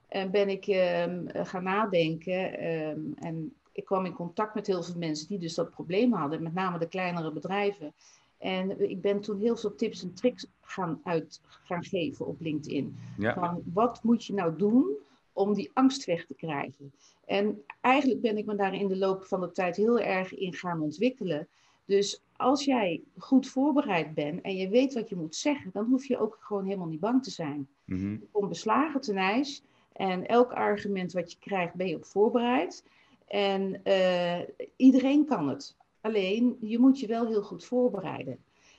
En 0.07 0.31
ben 0.31 0.50
ik 0.50 0.68
ehm, 0.68 1.25
gaan 1.27 1.63
nadenken. 1.63 2.59
Ehm, 2.59 3.00
en 3.15 3.53
ik 3.71 3.86
kwam 3.86 4.06
in 4.06 4.13
contact 4.13 4.56
met 4.56 4.68
heel 4.68 4.83
veel 4.83 4.98
mensen 4.98 5.27
die 5.27 5.39
dus 5.39 5.56
dat 5.56 5.69
probleem 5.69 6.13
hadden, 6.13 6.44
met 6.44 6.53
name 6.53 6.77
de 6.77 6.88
kleinere 6.88 7.31
bedrijven. 7.31 7.94
En 8.38 8.89
ik 8.89 9.01
ben 9.01 9.21
toen 9.21 9.39
heel 9.39 9.57
veel 9.57 9.75
tips 9.75 10.03
en 10.03 10.13
tricks 10.13 10.48
gaan, 10.62 11.00
uit, 11.03 11.41
gaan 11.44 11.83
geven 11.83 12.25
op 12.25 12.41
LinkedIn. 12.41 12.98
Van 13.18 13.62
wat 13.74 14.03
moet 14.03 14.25
je 14.25 14.33
nou 14.33 14.57
doen 14.57 14.98
om 15.36 15.54
die 15.54 15.72
angst 15.74 16.06
weg 16.06 16.26
te 16.26 16.34
krijgen? 16.34 16.94
En 17.26 17.64
eigenlijk 17.82 18.22
ben 18.22 18.38
ik 18.38 18.46
me 18.46 18.56
daar 18.56 18.74
in 18.74 18.88
de 18.88 18.98
loop 18.98 19.26
van 19.26 19.42
de 19.42 19.52
tijd 19.52 19.76
heel 19.76 20.00
erg 20.00 20.34
in 20.34 20.54
gaan 20.54 20.82
ontwikkelen. 20.82 21.48
Dus 21.86 22.24
als 22.36 22.66
jij 22.66 23.02
goed 23.18 23.48
voorbereid 23.48 24.14
bent 24.14 24.42
en 24.42 24.56
je 24.56 24.70
weet 24.70 24.94
wat 24.94 25.10
je 25.10 25.16
moet 25.16 25.36
zeggen, 25.36 25.70
dan 25.74 25.86
hoef 25.86 26.06
je 26.06 26.20
ook 26.20 26.38
gewoon 26.40 26.66
helemaal 26.66 26.88
niet 26.88 27.00
bang 27.00 27.24
te 27.24 27.32
zijn. 27.32 27.68
Mm 27.86 27.98
-hmm. 27.98 28.12
Je 28.12 28.28
komt 28.32 28.50
beslagen 28.50 29.02
ten 29.02 29.18
ijs 29.18 29.64
en 29.94 30.28
elk 30.28 30.54
argument 30.54 31.14
wat 31.14 31.32
je 31.32 31.38
krijgt, 31.40 31.74
ben 31.74 31.88
je 31.88 31.96
op 31.96 32.06
voorbereid. 32.06 32.84
En 33.28 33.82
uh, 33.84 34.40
iedereen 34.76 35.26
kan 35.26 35.50
het. 35.50 35.76
Alleen, 36.02 36.58
je 36.60 36.80
moet 36.80 37.00
je 37.00 37.08
wel 37.08 37.28
heel 37.28 37.44
goed 37.44 37.66
voorbereiden. 37.66 38.38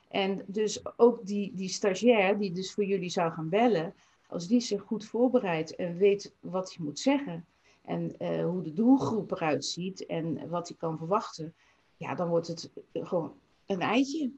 En 0.08 0.43
dus 0.47 0.99
ook 0.99 1.26
die, 1.26 1.53
die 1.55 1.69
stagiair, 1.69 2.38
die 2.38 2.53
dus 2.53 2.73
voor 2.73 2.85
jullie 2.85 3.11
zou 3.11 3.32
gaan 3.32 3.49
bellen, 3.49 3.94
als 4.28 4.46
die 4.49 4.61
zich 4.61 4.82
goed 4.82 5.06
voorbereidt 5.06 5.75
en 5.75 5.96
weet 5.96 6.34
wat 6.40 6.75
hij 6.75 6.84
moet 6.84 6.99
zeggen 6.99 7.46
en 7.84 8.14
uh, 8.19 8.44
hoe 8.44 8.62
de 8.62 8.73
doelgroep 8.73 9.31
eruit 9.31 9.64
ziet 9.64 10.06
en 10.06 10.49
wat 10.49 10.69
hij 10.69 10.76
kan 10.76 10.99
verwachten, 10.99 11.55
ja, 11.96 12.14
dan 12.14 12.28
wordt 12.28 12.46
het 12.46 12.70
gewoon 12.93 13.34
een 13.67 13.81
eitje. 13.81 14.31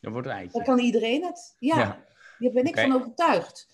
Dan 0.00 0.12
wordt 0.12 0.26
een 0.26 0.34
eitje. 0.34 0.52
Dan 0.52 0.62
kan 0.76 0.78
iedereen 0.78 1.24
het. 1.24 1.56
Ja, 1.58 1.78
ja. 1.78 2.04
daar 2.38 2.52
ben 2.52 2.64
ik 2.64 2.78
van 2.78 2.92
overtuigd. 2.92 3.68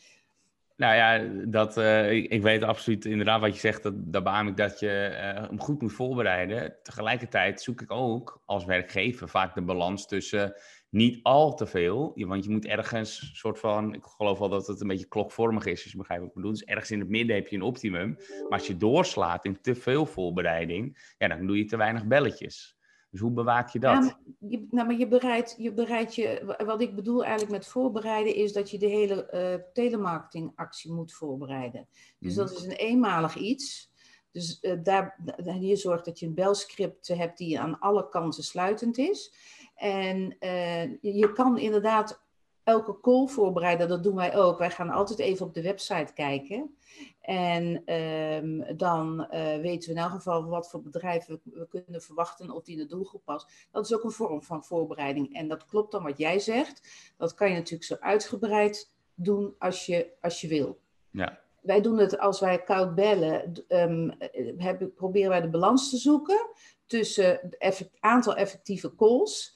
Nou 0.77 0.94
ja, 0.94 1.19
dat, 1.47 1.77
uh, 1.77 2.12
ik, 2.12 2.31
ik, 2.31 2.43
weet 2.43 2.62
absoluut 2.62 3.05
inderdaad 3.05 3.41
wat 3.41 3.55
je 3.55 3.61
zegt. 3.61 3.82
Dat, 3.82 3.94
daar 3.97 4.23
beaam 4.23 4.49
ik 4.49 4.56
dat 4.56 4.81
je 4.81 5.09
uh, 5.11 5.49
hem 5.49 5.61
goed 5.61 5.82
moet 5.82 5.93
voorbereiden. 5.93 6.77
Tegelijkertijd 6.82 7.62
zoek 7.62 7.81
ik 7.81 7.91
ook 7.91 8.43
als 8.44 8.65
werkgever 8.65 9.29
vaak 9.29 9.55
de 9.55 9.62
balans 9.62 10.06
tussen 10.06 10.55
niet 10.88 11.19
al 11.23 11.55
te 11.55 11.67
veel. 11.67 12.12
Want 12.15 12.44
je 12.44 12.50
moet 12.50 12.67
ergens 12.67 13.31
soort 13.35 13.59
van, 13.59 13.94
ik 13.94 14.05
geloof 14.05 14.38
wel 14.38 14.49
dat 14.49 14.67
het 14.67 14.81
een 14.81 14.88
beetje 14.88 15.09
klokvormig 15.09 15.67
is, 15.67 15.83
als 15.83 15.93
je 15.93 15.99
begrijpt 15.99 16.23
wat 16.23 16.31
ik 16.31 16.37
bedoel. 16.37 16.53
Dus 16.53 16.65
ergens 16.65 16.91
in 16.91 17.00
het 17.00 17.09
midden 17.09 17.37
heb 17.37 17.49
je 17.49 17.56
een 17.56 17.62
optimum. 17.62 18.17
Maar 18.49 18.59
als 18.59 18.67
je 18.67 18.77
doorslaat 18.77 19.44
in 19.44 19.61
te 19.61 19.75
veel 19.75 20.06
voorbereiding, 20.06 21.15
ja, 21.19 21.29
dan 21.29 21.47
doe 21.47 21.59
je 21.59 21.65
te 21.65 21.77
weinig 21.77 22.06
belletjes. 22.06 22.77
Dus 23.11 23.21
hoe 23.21 23.31
bewaak 23.31 23.69
je 23.69 23.79
dat? 23.79 24.00
Maar 24.00 24.19
je, 24.38 24.67
nou, 24.71 24.87
maar 24.87 24.97
je 24.97 25.09
bereidt 25.09 25.55
je, 25.59 25.73
bereidt 25.73 26.15
je, 26.15 26.55
wat 26.65 26.81
ik 26.81 26.94
bedoel 26.94 27.25
eigenlijk 27.25 27.53
met 27.53 27.67
voorbereiden, 27.67 28.35
is 28.35 28.53
dat 28.53 28.71
je 28.71 28.79
de 28.79 28.87
hele 28.87 29.29
uh, 29.32 29.73
telemarketingactie 29.73 30.93
moet 30.93 31.12
voorbereiden. 31.12 31.89
Dus 32.19 32.32
mm. 32.32 32.39
dat 32.39 32.50
is 32.50 32.65
een 32.65 32.71
eenmalig 32.71 33.37
iets. 33.37 33.94
Dus 34.31 34.59
uh, 34.61 34.73
daar, 34.82 35.21
je 35.61 35.77
zorgt 35.77 36.05
dat 36.05 36.19
je 36.19 36.27
een 36.27 36.35
belscript 36.35 37.09
hebt 37.09 37.39
die 37.39 37.61
aan 37.61 37.79
alle 37.79 38.09
kanten 38.09 38.43
sluitend 38.43 38.99
is. 38.99 39.35
En 39.76 40.37
uh, 40.40 41.00
je 41.00 41.32
kan 41.32 41.58
inderdaad 41.58 42.25
elke 42.67 43.00
call 43.00 43.26
voorbereiden, 43.26 43.88
dat 43.88 44.02
doen 44.02 44.14
wij 44.14 44.37
ook. 44.37 44.58
Wij 44.58 44.70
gaan 44.70 44.90
altijd 44.90 45.19
even 45.19 45.46
op 45.46 45.55
de 45.55 45.62
website 45.62 46.12
kijken. 46.12 46.76
En 47.20 47.94
um, 47.94 48.77
dan 48.77 49.20
uh, 49.20 49.56
weten 49.56 49.89
we 49.89 49.94
in 49.94 50.03
elk 50.03 50.10
geval 50.10 50.44
wat 50.44 50.70
voor 50.70 50.82
bedrijven 50.82 51.41
we, 51.44 51.67
kunnen 51.69 52.03
verwachten 52.03 52.51
of 52.51 52.62
die 52.62 52.77
in 52.77 52.82
de 52.82 52.89
doelgroep 52.89 53.24
past. 53.24 53.69
Dat 53.70 53.84
is 53.84 53.94
ook 53.94 54.05
een 54.05 54.10
vorm 54.10 54.43
van 54.43 54.65
voorbereiding. 54.65 55.34
En 55.34 55.48
dat 55.48 55.67
klopt 55.67 55.93
dan 55.93 56.03
wat 56.03 56.19
jij 56.19 56.39
zegt. 56.39 57.12
Dat 57.17 57.34
kan 57.34 57.48
je 57.48 57.55
natuurlijk 57.55 57.84
zo 57.84 57.96
uitgebreid 58.01 58.93
doen 59.15 59.55
als 59.58 59.86
je, 59.86 60.12
als 60.20 60.41
je 60.41 60.48
wil. 60.48 60.81
Ja. 61.10 61.39
Wij 61.60 61.81
doen 61.81 61.98
het 61.98 62.19
als 62.19 62.41
wij 62.41 62.62
koud 62.62 62.94
bellen, 62.94 63.65
um, 63.69 64.15
hebben, 64.58 64.94
proberen 64.94 65.31
wij 65.31 65.41
de 65.41 65.51
balans 65.51 65.91
te 65.91 65.96
zoeken 65.96 66.51
tussen 66.86 67.41
het 67.58 67.91
aantal 68.01 68.36
effectieve 68.36 68.94
calls 68.94 69.56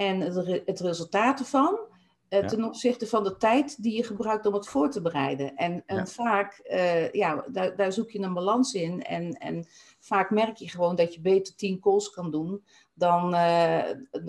en 0.00 0.20
het, 0.20 0.62
het 0.64 0.80
resultaat 0.80 1.38
ervan. 1.38 1.78
Uh, 2.28 2.46
ten 2.46 2.64
opzichte 2.64 3.06
van 3.06 3.24
de 3.24 3.36
tijd 3.36 3.82
die 3.82 3.96
je 3.96 4.04
gebruikt 4.04 4.46
om 4.46 4.54
het 4.54 4.68
voor 4.68 4.90
te 4.90 5.02
bereiden. 5.02 5.56
En, 5.56 5.82
en 5.86 6.06
vaak, 6.06 6.60
uh, 6.64 7.12
ja, 7.12 7.44
daar, 7.52 7.76
daar, 7.76 7.92
zoek 7.92 8.10
je 8.10 8.18
een 8.18 8.34
balans 8.34 8.74
in. 8.74 9.02
En, 9.02 9.32
en 9.32 9.66
vaak 10.00 10.30
merk 10.30 10.56
je 10.56 10.68
gewoon 10.68 10.96
dat 10.96 11.14
je 11.14 11.20
beter 11.20 11.54
tien 11.54 11.80
calls 11.80 12.10
kan 12.10 12.30
doen 12.30 12.64
dan, 12.94 13.34
uh, 13.34 13.82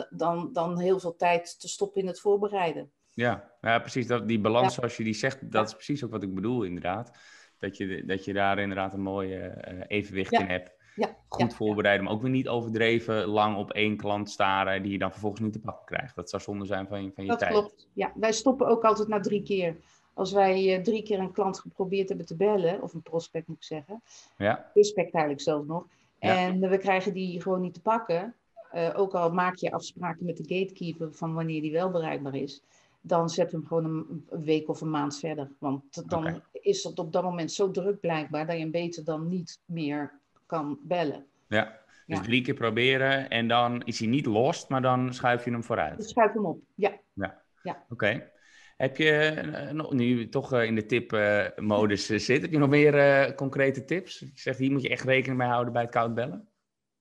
dan, 0.09 0.49
dan 0.53 0.79
heel 0.79 0.99
veel 0.99 1.15
tijd 1.15 1.59
te 1.59 1.67
stoppen 1.67 2.01
in 2.01 2.07
het 2.07 2.19
voorbereiden. 2.19 2.91
Ja, 3.09 3.51
ja 3.61 3.79
precies. 3.79 4.07
Dat, 4.07 4.27
die 4.27 4.39
balans 4.39 4.73
zoals 4.73 4.97
je 4.97 5.03
die 5.03 5.13
zegt, 5.13 5.51
dat 5.51 5.67
is 5.67 5.73
precies 5.73 6.03
ook 6.03 6.11
wat 6.11 6.23
ik 6.23 6.33
bedoel 6.33 6.63
inderdaad. 6.63 7.11
Dat 7.57 7.77
je, 7.77 8.05
dat 8.05 8.25
je 8.25 8.33
daar 8.33 8.59
inderdaad 8.59 8.93
een 8.93 9.01
mooie 9.01 9.65
evenwicht 9.87 10.31
in 10.31 10.47
hebt. 10.47 10.80
Ja, 11.01 11.15
goed 11.27 11.53
voorbereiden, 11.53 12.05
maar 12.05 12.13
ook 12.13 12.21
weer 12.21 12.31
niet 12.31 12.47
overdreven 12.47 13.25
lang 13.25 13.57
op 13.57 13.71
één 13.71 13.97
klant 13.97 14.29
staren 14.29 14.83
die 14.83 14.91
je 14.91 14.97
dan 14.97 15.11
vervolgens 15.11 15.41
niet 15.41 15.53
te 15.53 15.59
pakken 15.59 15.85
krijgt. 15.85 16.15
Dat 16.15 16.29
zou 16.29 16.41
zonde 16.41 16.65
zijn 16.65 16.87
van 16.87 17.03
je, 17.03 17.11
van 17.11 17.23
je 17.23 17.29
dat 17.29 17.39
tijd. 17.39 17.53
Dat 17.53 17.61
klopt. 17.61 17.87
Ja, 17.93 18.11
wij 18.15 18.31
stoppen 18.31 18.67
ook 18.67 18.83
altijd 18.83 19.07
na 19.07 19.19
drie 19.19 19.43
keer. 19.43 19.75
Als 20.13 20.31
wij 20.31 20.77
uh, 20.77 20.83
drie 20.83 21.03
keer 21.03 21.19
een 21.19 21.31
klant 21.31 21.59
geprobeerd 21.59 22.07
hebben 22.07 22.25
te 22.25 22.35
bellen, 22.35 22.81
of 22.81 22.93
een 22.93 23.01
prospect 23.01 23.47
moet 23.47 23.57
ik 23.57 23.63
zeggen, 23.63 24.01
ja. 24.37 24.69
prospect 24.73 25.13
eigenlijk 25.13 25.43
zelfs 25.43 25.67
nog, 25.67 25.85
en 26.19 26.69
we 26.69 26.77
krijgen 26.77 27.13
die 27.13 27.41
gewoon 27.41 27.61
niet 27.61 27.73
te 27.73 27.81
pakken, 27.81 28.35
uh, 28.73 28.89
ook 28.95 29.13
al 29.13 29.31
maak 29.31 29.55
je 29.55 29.71
afspraken 29.71 30.25
met 30.25 30.37
de 30.37 30.55
gatekeeper 30.55 31.13
van 31.13 31.33
wanneer 31.33 31.61
die 31.61 31.71
wel 31.71 31.91
bereikbaar 31.91 32.35
is, 32.35 32.63
dan 33.01 33.29
zet 33.29 33.51
hem 33.51 33.65
gewoon 33.65 33.85
een, 33.85 34.25
een 34.29 34.43
week 34.43 34.69
of 34.69 34.81
een 34.81 34.89
maand 34.89 35.19
verder. 35.19 35.51
Want 35.59 36.09
dan 36.09 36.27
okay. 36.27 36.41
is 36.51 36.83
het 36.83 36.99
op 36.99 37.11
dat 37.11 37.23
moment 37.23 37.51
zo 37.51 37.71
druk 37.71 37.99
blijkbaar 37.99 38.45
dat 38.45 38.55
je 38.55 38.61
hem 38.61 38.71
beter 38.71 39.03
dan 39.03 39.27
niet 39.27 39.59
meer 39.65 40.19
kan 40.51 40.79
bellen. 40.81 41.25
Ja, 41.47 41.79
Dus 42.05 42.21
drie 42.21 42.41
keer 42.41 42.53
proberen 42.53 43.29
en 43.29 43.47
dan 43.47 43.81
is 43.83 43.99
hij 43.99 44.07
niet 44.07 44.25
lost, 44.25 44.69
maar 44.69 44.81
dan 44.81 45.13
schuif 45.13 45.45
je 45.45 45.51
hem 45.51 45.63
vooruit. 45.63 45.97
Dan 45.97 46.07
schuif 46.07 46.33
hem 46.33 46.45
op, 46.45 46.59
ja. 46.75 46.99
Ja, 47.13 47.41
ja. 47.63 47.85
oké. 47.89 48.29
Heb 48.77 48.97
je, 48.97 49.41
uh, 49.73 49.89
nu 49.89 50.29
toch 50.29 50.53
uh, 50.53 50.63
in 50.63 50.75
de 50.75 50.85
tipmodus 50.85 52.09
uh, 52.09 52.19
zit, 52.19 52.41
heb 52.41 52.51
je 52.51 52.57
nog 52.57 52.69
meer 52.69 53.35
concrete 53.35 53.85
tips? 53.85 54.19
Je 54.19 54.31
zegt, 54.33 54.57
hier 54.57 54.71
moet 54.71 54.81
je 54.81 54.89
echt 54.89 55.05
rekening 55.05 55.39
mee 55.39 55.47
houden 55.47 55.73
bij 55.73 55.81
het 55.81 55.91
koud 55.91 56.13
bellen? 56.13 56.47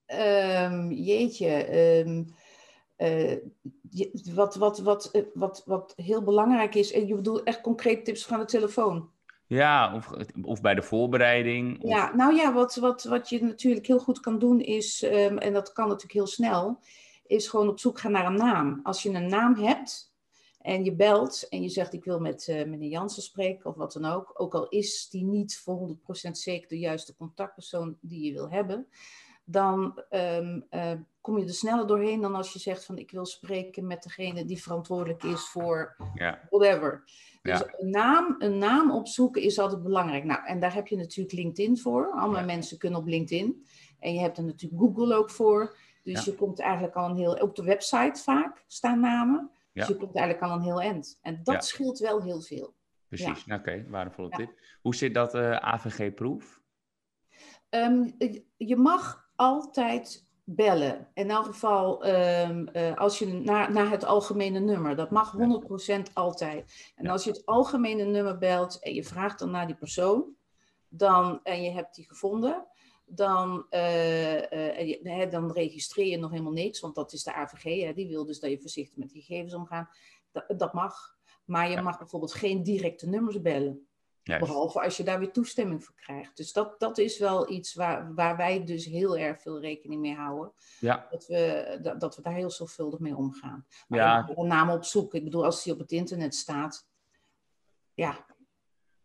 Um, 0.07 0.91
jeetje, 0.91 1.77
um, 1.99 2.33
wat, 4.33 4.55
wat, 4.55 4.79
wat, 4.79 5.27
wat, 5.33 5.63
wat 5.65 5.93
heel 5.95 6.23
belangrijk 6.23 6.75
is, 6.75 6.91
en 6.91 7.07
je 7.07 7.15
bedoelt 7.15 7.43
echt 7.43 7.61
concrete 7.61 8.01
tips 8.01 8.25
van 8.25 8.39
de 8.39 8.45
telefoon? 8.45 9.09
Ja, 9.51 9.95
of, 9.95 10.11
of 10.41 10.61
bij 10.61 10.75
de 10.75 10.81
voorbereiding. 10.81 11.81
Of... 11.81 11.89
Ja, 11.89 12.15
nou 12.15 12.35
ja, 12.35 12.53
wat, 12.53 12.75
wat, 12.75 13.03
wat 13.03 13.29
je 13.29 13.43
natuurlijk 13.43 13.87
heel 13.87 13.99
goed 13.99 14.19
kan 14.19 14.39
doen 14.39 14.59
is, 14.59 15.03
um, 15.03 15.37
en 15.37 15.53
dat 15.53 15.71
kan 15.73 15.85
natuurlijk 15.85 16.13
heel 16.13 16.27
snel, 16.27 16.79
is 17.27 17.47
gewoon 17.47 17.67
op 17.67 17.79
zoek 17.79 17.99
gaan 17.99 18.11
naar 18.11 18.25
een 18.25 18.35
naam. 18.35 18.79
Als 18.83 19.03
je 19.03 19.09
een 19.09 19.29
naam 19.29 19.55
hebt 19.55 20.13
en 20.61 20.83
je 20.83 20.95
belt 20.95 21.47
en 21.49 21.61
je 21.61 21.69
zegt 21.69 21.93
ik 21.93 22.03
wil 22.03 22.19
met 22.19 22.47
uh, 22.47 22.65
meneer 22.65 22.89
Jansen 22.89 23.23
spreken 23.23 23.69
of 23.69 23.75
wat 23.75 23.93
dan 23.93 24.05
ook, 24.05 24.33
ook 24.33 24.53
al 24.53 24.67
is 24.67 25.09
die 25.09 25.23
niet 25.23 25.57
voor 25.57 25.97
100% 26.27 26.31
zeker 26.31 26.67
de 26.67 26.79
juiste 26.79 27.15
contactpersoon 27.15 27.97
die 28.01 28.25
je 28.25 28.33
wil 28.33 28.49
hebben, 28.49 28.87
dan 29.43 30.01
um, 30.09 30.65
uh, 30.71 30.91
kom 31.21 31.37
je 31.37 31.45
er 31.45 31.53
sneller 31.53 31.87
doorheen 31.87 32.21
dan 32.21 32.35
als 32.35 32.53
je 32.53 32.59
zegt 32.59 32.85
van 32.85 32.97
ik 32.97 33.11
wil 33.11 33.25
spreken 33.25 33.87
met 33.87 34.03
degene 34.03 34.45
die 34.45 34.61
verantwoordelijk 34.61 35.23
is 35.23 35.49
voor 35.49 35.95
ja. 36.13 36.39
whatever. 36.49 37.03
Dus 37.41 37.63
een, 37.77 37.89
naam, 37.89 38.35
een 38.39 38.57
naam 38.57 38.91
opzoeken 38.91 39.41
is 39.41 39.59
altijd 39.59 39.83
belangrijk. 39.83 40.23
Nou, 40.23 40.45
en 40.45 40.59
daar 40.59 40.73
heb 40.73 40.87
je 40.87 40.97
natuurlijk 40.97 41.35
LinkedIn 41.35 41.77
voor. 41.77 42.11
Allemaal 42.11 42.45
mensen 42.45 42.77
kunnen 42.77 42.99
op 42.99 43.07
LinkedIn. 43.07 43.65
En 43.99 44.13
je 44.13 44.19
hebt 44.19 44.37
er 44.37 44.43
natuurlijk 44.43 44.81
Google 44.81 45.15
ook 45.15 45.29
voor. 45.29 45.75
Dus 46.03 46.25
je 46.25 46.35
komt 46.35 46.59
eigenlijk 46.59 46.95
al 46.95 47.09
een 47.09 47.15
heel... 47.15 47.33
Op 47.33 47.55
de 47.55 47.63
website 47.63 48.21
vaak 48.23 48.63
staan 48.67 48.99
namen. 48.99 49.51
Dus 49.73 49.87
je 49.87 49.95
komt 49.95 50.15
eigenlijk 50.15 50.45
al 50.45 50.57
een 50.57 50.63
heel 50.63 50.81
eind. 50.81 51.19
En 51.21 51.39
dat 51.43 51.65
scheelt 51.65 51.99
wel 51.99 52.21
heel 52.21 52.41
veel. 52.41 52.73
Precies, 53.07 53.43
oké, 53.43 53.53
okay, 53.53 53.85
waardevolle 53.87 54.29
tip. 54.29 54.59
Hoe 54.81 54.95
zit 54.95 55.13
dat 55.13 55.35
uh, 55.35 55.51
eh, 55.51 55.57
AVG-proef? 55.57 56.61
Um, 57.69 58.15
ehm, 58.17 58.37
je 58.57 58.75
mag 58.75 59.29
altijd 59.35 60.29
bellen. 60.43 61.07
In 61.13 61.29
elk 61.29 61.45
geval 61.45 62.07
um, 62.07 62.67
uh, 62.73 62.97
als 62.97 63.19
je 63.19 63.25
naar, 63.25 63.71
naar 63.71 63.89
het 63.89 64.05
algemene 64.05 64.59
nummer. 64.59 64.95
Dat 64.95 65.11
mag 65.11 65.35
100% 66.09 66.13
altijd. 66.13 66.91
En 66.95 67.07
als 67.07 67.23
je 67.23 67.29
het 67.29 67.45
algemene 67.45 68.03
nummer 68.03 68.37
belt 68.37 68.79
en 68.79 68.93
je 68.93 69.03
vraagt 69.03 69.39
dan 69.39 69.51
naar 69.51 69.67
die 69.67 69.75
persoon, 69.75 70.35
dan, 70.87 71.39
en 71.43 71.63
je 71.63 71.71
hebt 71.71 71.95
die 71.95 72.07
gevonden, 72.07 72.67
dan, 73.05 73.65
uh, 73.69 74.51
uh, 75.03 75.29
dan 75.29 75.51
registreer 75.51 76.07
je 76.07 76.17
nog 76.17 76.31
helemaal 76.31 76.51
niks, 76.51 76.79
want 76.79 76.95
dat 76.95 77.13
is 77.13 77.23
de 77.23 77.33
AVG. 77.33 77.83
Hè, 77.83 77.93
die 77.93 78.07
wil 78.07 78.25
dus 78.25 78.39
dat 78.39 78.49
je 78.49 78.59
voorzichtig 78.59 78.97
met 78.97 79.09
die 79.09 79.21
gegevens 79.21 79.53
omgaat. 79.53 79.95
Dat, 80.31 80.59
dat 80.59 80.73
mag. 80.73 81.15
Maar 81.45 81.69
je 81.69 81.81
mag 81.81 81.97
bijvoorbeeld 81.97 82.33
geen 82.33 82.63
directe 82.63 83.07
nummers 83.07 83.41
bellen. 83.41 83.87
Behalve 84.23 84.81
als 84.81 84.97
je 84.97 85.03
daar 85.03 85.19
weer 85.19 85.31
toestemming 85.31 85.83
voor 85.83 85.95
krijgt. 85.95 86.37
Dus 86.37 86.53
dat, 86.53 86.79
dat 86.79 86.97
is 86.97 87.17
wel 87.19 87.51
iets 87.51 87.73
waar, 87.73 88.13
waar 88.13 88.37
wij 88.37 88.63
dus 88.63 88.85
heel 88.85 89.17
erg 89.17 89.41
veel 89.41 89.59
rekening 89.59 90.01
mee 90.01 90.15
houden. 90.15 90.53
Ja. 90.79 91.07
Dat, 91.09 91.25
we, 91.27 91.79
dat, 91.81 91.99
dat 91.99 92.15
we 92.15 92.21
daar 92.21 92.33
heel 92.33 92.49
zorgvuldig 92.49 92.99
mee 92.99 93.15
omgaan. 93.15 93.65
Maar 93.87 93.99
ja. 93.99 94.29
een 94.35 94.47
naam 94.47 94.69
opzoeken. 94.69 95.17
Ik 95.17 95.23
bedoel, 95.23 95.45
als 95.45 95.63
die 95.63 95.73
op 95.73 95.79
het 95.79 95.91
internet 95.91 96.35
staat. 96.35 96.87
Ja. 97.93 98.25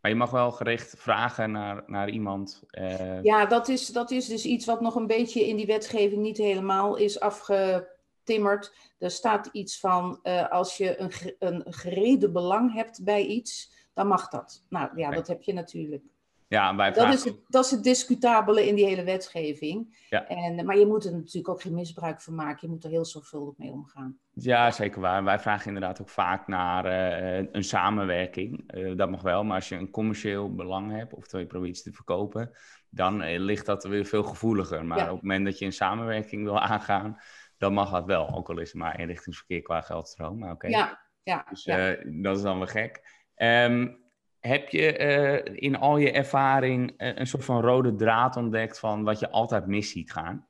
Maar 0.00 0.10
je 0.10 0.16
mag 0.16 0.30
wel 0.30 0.50
gericht 0.50 0.94
vragen 0.98 1.50
naar, 1.50 1.82
naar 1.86 2.08
iemand. 2.08 2.62
Eh... 2.66 3.22
Ja, 3.22 3.46
dat 3.46 3.68
is, 3.68 3.86
dat 3.86 4.10
is 4.10 4.26
dus 4.26 4.44
iets 4.44 4.66
wat 4.66 4.80
nog 4.80 4.94
een 4.94 5.06
beetje 5.06 5.46
in 5.48 5.56
die 5.56 5.66
wetgeving 5.66 6.22
niet 6.22 6.36
helemaal 6.36 6.96
is 6.96 7.20
afgetimmerd. 7.20 8.74
Er 8.98 9.10
staat 9.10 9.48
iets 9.52 9.80
van 9.80 10.18
uh, 10.22 10.50
als 10.50 10.76
je 10.76 11.00
een, 11.00 11.12
een 11.38 11.72
gereden 11.72 12.32
belang 12.32 12.72
hebt 12.72 13.04
bij 13.04 13.24
iets 13.24 13.75
dan 13.96 14.06
mag 14.06 14.28
dat. 14.28 14.64
Nou 14.68 14.90
ja, 14.94 15.10
dat 15.10 15.26
heb 15.26 15.42
je 15.42 15.52
natuurlijk. 15.52 16.02
Ja, 16.48 16.76
wij 16.76 16.92
dat, 16.92 17.14
is 17.14 17.24
het, 17.24 17.36
dat 17.48 17.64
is 17.64 17.70
het 17.70 17.82
discutabele 17.82 18.66
in 18.66 18.74
die 18.74 18.84
hele 18.84 19.04
wetgeving. 19.04 20.06
Ja. 20.08 20.26
En, 20.28 20.64
maar 20.64 20.78
je 20.78 20.86
moet 20.86 21.04
er 21.04 21.12
natuurlijk 21.12 21.48
ook 21.48 21.60
geen 21.60 21.74
misbruik 21.74 22.20
van 22.20 22.34
maken. 22.34 22.58
Je 22.60 22.68
moet 22.68 22.84
er 22.84 22.90
heel 22.90 23.04
zorgvuldig 23.04 23.56
mee 23.56 23.70
omgaan. 23.70 24.18
Ja, 24.32 24.70
zeker 24.70 25.00
waar. 25.00 25.24
Wij 25.24 25.38
vragen 25.38 25.66
inderdaad 25.66 26.00
ook 26.00 26.08
vaak 26.08 26.46
naar 26.46 26.86
uh, 26.86 27.48
een 27.52 27.64
samenwerking. 27.64 28.74
Uh, 28.74 28.96
dat 28.96 29.10
mag 29.10 29.22
wel, 29.22 29.44
maar 29.44 29.54
als 29.54 29.68
je 29.68 29.74
een 29.74 29.90
commercieel 29.90 30.54
belang 30.54 30.92
hebt, 30.92 31.14
of 31.14 31.32
je 31.32 31.46
probeert 31.46 31.70
iets 31.70 31.82
te 31.82 31.92
verkopen, 31.92 32.50
dan 32.90 33.22
uh, 33.22 33.38
ligt 33.38 33.66
dat 33.66 33.84
weer 33.84 34.04
veel 34.04 34.24
gevoeliger. 34.24 34.84
Maar 34.84 35.10
op 35.10 35.12
het 35.12 35.22
moment 35.22 35.44
dat 35.44 35.58
je 35.58 35.64
een 35.64 35.72
samenwerking 35.72 36.44
wil 36.44 36.60
aangaan, 36.60 37.16
dan 37.58 37.72
mag 37.72 37.90
dat 37.90 38.04
wel. 38.04 38.34
Ook 38.34 38.48
al 38.48 38.58
is 38.58 38.68
het 38.68 38.80
maar 38.80 39.00
inrichtingsverkeer 39.00 39.62
qua 39.62 39.80
geldstroom. 39.80 40.38
Maar 40.38 40.52
oké. 40.52 40.66
Ja, 40.66 41.00
ja, 41.22 41.46
dus 41.50 41.64
ja. 41.64 41.96
dat 42.04 42.36
is 42.36 42.42
dan 42.42 42.58
weer 42.58 42.68
gek. 42.68 43.24
Um, 43.36 44.04
heb 44.40 44.68
je 44.68 44.98
uh, 44.98 45.54
in 45.54 45.76
al 45.76 45.96
je 45.96 46.12
ervaring 46.12 46.90
uh, 46.90 47.16
een 47.16 47.26
soort 47.26 47.44
van 47.44 47.60
rode 47.60 47.94
draad 47.94 48.36
ontdekt 48.36 48.78
van 48.78 49.04
wat 49.04 49.18
je 49.18 49.30
altijd 49.30 49.66
mis 49.66 49.90
ziet 49.90 50.12
gaan? 50.12 50.46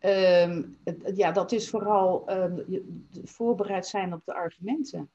Um, 0.00 0.78
ja, 1.14 1.32
dat 1.32 1.52
is 1.52 1.70
vooral 1.70 2.30
uh, 2.30 2.44
voorbereid 3.24 3.86
zijn 3.86 4.12
op 4.12 4.24
de 4.24 4.34
argumenten. 4.34 5.10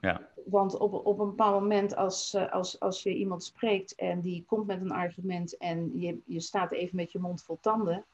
Ja. 0.00 0.28
Want 0.44 0.78
op, 0.78 1.06
op 1.06 1.18
een 1.18 1.28
bepaald 1.28 1.60
moment, 1.60 1.96
als, 1.96 2.34
als, 2.50 2.80
als 2.80 3.02
je 3.02 3.14
iemand 3.14 3.44
spreekt 3.44 3.94
en 3.94 4.20
die 4.20 4.44
komt 4.46 4.66
met 4.66 4.80
een 4.80 4.92
argument 4.92 5.56
en 5.56 6.00
je, 6.00 6.20
je 6.24 6.40
staat 6.40 6.72
even 6.72 6.96
met 6.96 7.12
je 7.12 7.18
mond 7.18 7.42
vol 7.42 7.58
tanden, 7.60 8.04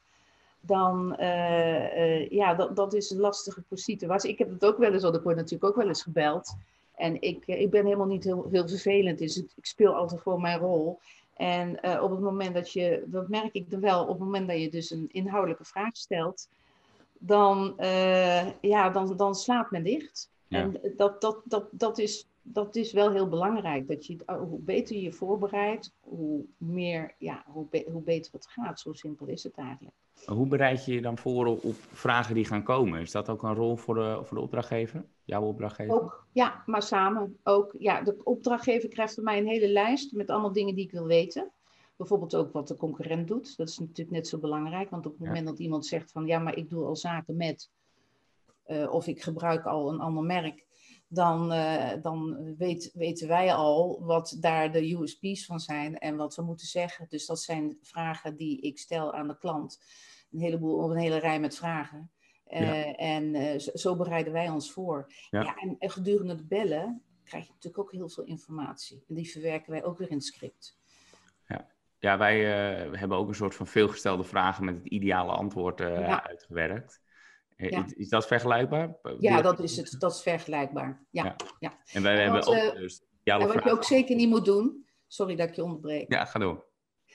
dan 0.65 1.15
uh, 1.19 2.29
ja, 2.29 2.53
dat, 2.53 2.75
dat 2.75 2.93
is 2.93 3.09
een 3.09 3.19
lastige 3.19 3.63
situatie. 3.71 4.29
Ik 4.29 4.37
heb 4.37 4.49
het 4.49 4.65
ook 4.65 4.77
wel 4.77 4.93
eens, 4.93 5.03
want 5.03 5.15
ik 5.15 5.23
word 5.23 5.35
natuurlijk 5.35 5.63
ook 5.63 5.75
wel 5.75 5.87
eens 5.87 6.03
gebeld. 6.03 6.55
En 6.95 7.21
ik, 7.21 7.47
eh, 7.47 7.61
ik 7.61 7.69
ben 7.69 7.85
helemaal 7.85 8.07
niet 8.07 8.23
heel, 8.23 8.47
heel 8.51 8.67
vervelend, 8.67 9.19
dus 9.19 9.37
ik, 9.37 9.51
ik 9.55 9.65
speel 9.65 9.95
altijd 9.95 10.21
gewoon 10.21 10.41
mijn 10.41 10.59
rol. 10.59 10.99
En 11.33 11.79
uh, 11.81 12.03
op 12.03 12.11
het 12.11 12.19
moment 12.19 12.53
dat 12.53 12.71
je, 12.71 13.03
dat 13.05 13.27
merk 13.27 13.53
ik 13.53 13.69
dan 13.69 13.79
wel, 13.79 14.01
op 14.01 14.09
het 14.09 14.19
moment 14.19 14.47
dat 14.47 14.59
je 14.59 14.69
dus 14.69 14.91
een 14.91 15.09
inhoudelijke 15.11 15.65
vraag 15.65 15.97
stelt, 15.97 16.47
dan, 17.17 17.73
uh, 17.79 18.61
ja, 18.61 18.89
dan, 18.89 19.17
dan 19.17 19.35
slaat 19.35 19.71
men 19.71 19.83
dicht. 19.83 20.29
Ja. 20.47 20.59
En 20.59 20.93
dat, 20.97 21.21
dat, 21.21 21.41
dat, 21.43 21.65
dat, 21.71 21.97
is, 21.97 22.27
dat 22.41 22.75
is 22.75 22.91
wel 22.91 23.11
heel 23.11 23.29
belangrijk. 23.29 23.87
Dat 23.87 24.05
je, 24.05 24.17
hoe 24.25 24.59
beter 24.59 24.95
je 24.95 25.01
je 25.01 25.11
voorbereidt, 25.11 25.91
hoe, 26.01 26.45
meer, 26.57 27.13
ja, 27.17 27.43
hoe, 27.47 27.65
be 27.69 27.87
hoe 27.91 28.01
beter 28.01 28.31
het 28.31 28.47
gaat. 28.47 28.79
Zo 28.79 28.93
simpel 28.93 29.25
is 29.25 29.43
het 29.43 29.55
eigenlijk. 29.55 29.95
Hoe 30.25 30.47
bereid 30.47 30.85
je 30.85 30.93
je 30.93 31.01
dan 31.01 31.17
voor 31.17 31.47
op 31.47 31.75
vragen 31.91 32.35
die 32.35 32.45
gaan 32.45 32.63
komen? 32.63 33.01
Is 33.01 33.11
dat 33.11 33.29
ook 33.29 33.43
een 33.43 33.55
rol 33.55 33.75
voor 33.75 33.95
de, 33.95 34.19
voor 34.23 34.37
de 34.37 34.43
opdrachtgever? 34.43 35.05
Jouw 35.23 35.43
opdrachtgever? 35.43 35.93
Ook, 35.93 36.27
ja, 36.31 36.63
maar 36.65 36.81
samen. 36.81 37.37
Ook, 37.43 37.75
ja, 37.77 38.01
de 38.01 38.23
opdrachtgever 38.23 38.89
krijgt 38.89 39.13
van 39.13 39.23
mij 39.23 39.37
een 39.37 39.47
hele 39.47 39.67
lijst 39.67 40.13
met 40.13 40.29
allemaal 40.29 40.51
dingen 40.51 40.75
die 40.75 40.85
ik 40.85 40.91
wil 40.91 41.05
weten. 41.05 41.51
Bijvoorbeeld 41.95 42.35
ook 42.35 42.53
wat 42.53 42.67
de 42.67 42.75
concurrent 42.75 43.27
doet. 43.27 43.57
Dat 43.57 43.69
is 43.69 43.79
natuurlijk 43.79 44.11
net 44.11 44.27
zo 44.27 44.37
belangrijk. 44.37 44.89
Want 44.89 45.05
op 45.05 45.11
het 45.11 45.27
moment 45.27 45.47
dat 45.47 45.59
iemand 45.59 45.85
zegt 45.85 46.11
van 46.11 46.25
ja, 46.25 46.39
maar 46.39 46.57
ik 46.57 46.69
doe 46.69 46.85
al 46.85 46.95
zaken 46.95 47.35
met... 47.35 47.69
Uh, 48.67 48.93
of 48.93 49.07
ik 49.07 49.21
gebruik 49.21 49.65
al 49.65 49.89
een 49.89 49.99
ander 49.99 50.23
merk 50.23 50.65
dan, 51.13 51.53
uh, 51.53 51.91
dan 52.01 52.55
weet, 52.57 52.91
weten 52.93 53.27
wij 53.27 53.53
al 53.53 54.03
wat 54.05 54.37
daar 54.39 54.71
de 54.71 54.91
USP's 54.91 55.45
van 55.45 55.59
zijn 55.59 55.97
en 55.97 56.15
wat 56.15 56.35
we 56.35 56.41
moeten 56.41 56.67
zeggen. 56.67 57.05
Dus 57.09 57.25
dat 57.25 57.41
zijn 57.41 57.77
vragen 57.81 58.35
die 58.35 58.61
ik 58.61 58.77
stel 58.77 59.13
aan 59.13 59.27
de 59.27 59.37
klant. 59.37 59.81
Een 60.31 60.39
heleboel, 60.39 60.91
een 60.91 60.97
hele 60.97 61.17
rij 61.17 61.39
met 61.39 61.55
vragen. 61.55 62.11
Uh, 62.47 62.85
ja. 62.85 62.95
En 62.95 63.35
uh, 63.35 63.59
zo, 63.59 63.71
zo, 63.73 63.95
bereiden 63.95 64.33
wij 64.33 64.49
ons 64.49 64.71
voor. 64.71 65.13
Ja. 65.29 65.41
ja 65.41 65.55
en, 65.55 65.75
en, 65.79 65.89
gedurende 65.89 66.33
het 66.33 66.47
bellen 66.47 67.03
krijg 67.23 67.43
je 67.45 67.51
natuurlijk 67.53 67.83
ook 67.83 67.91
heel 67.91 68.09
veel 68.09 68.23
informatie. 68.23 69.03
En 69.07 69.15
die 69.15 69.31
verwerken 69.31 69.71
wij 69.71 69.83
ook 69.83 69.97
weer 69.97 70.09
in 70.09 70.15
het 70.15 70.25
script. 70.25 70.79
Ja, 71.47 71.67
ja 71.99 72.17
wij 72.17 72.39
hebben 72.91 73.17
ook 73.17 73.27
een 73.27 73.35
soort 73.35 73.55
van 73.55 73.67
veelgestelde 73.67 74.23
vragen 74.23 74.65
met 74.65 74.75
het 74.75 74.85
ideale 74.85 75.31
antwoord 75.31 75.79
ja. 75.79 76.27
uitgewerkt. 76.27 77.02
Ja. 77.69 77.85
Is, 77.95 78.09
dat 78.09 78.27
vergelijkbaar? 78.27 78.97
Ja, 79.19 79.41
dat 79.41 79.59
is, 79.59 79.77
het, 79.77 79.95
dat 79.99 80.13
is 80.13 80.21
vergelijkbaar. 80.21 81.05
Ja, 81.09 81.23
ja. 81.23 81.35
ja. 81.59 81.77
En 81.91 82.03
wij 82.03 82.13
en 82.13 82.21
hebben 82.21 82.39
wat, 82.39 82.47
ook 82.47 82.75
dus 82.75 83.03
en 83.23 83.47
wat 83.47 83.63
je 83.63 83.71
ook 83.71 83.83
zeker 83.83 84.15
niet 84.15 84.29
moet 84.29 84.45
doen, 84.45 84.85
sorry 85.07 85.35
dat 85.35 85.49
ik 85.49 85.55
je 85.55 85.63
onderbreek. 85.63 86.11
Ja, 86.11 86.25
ga 86.25 86.39
door. 86.39 86.65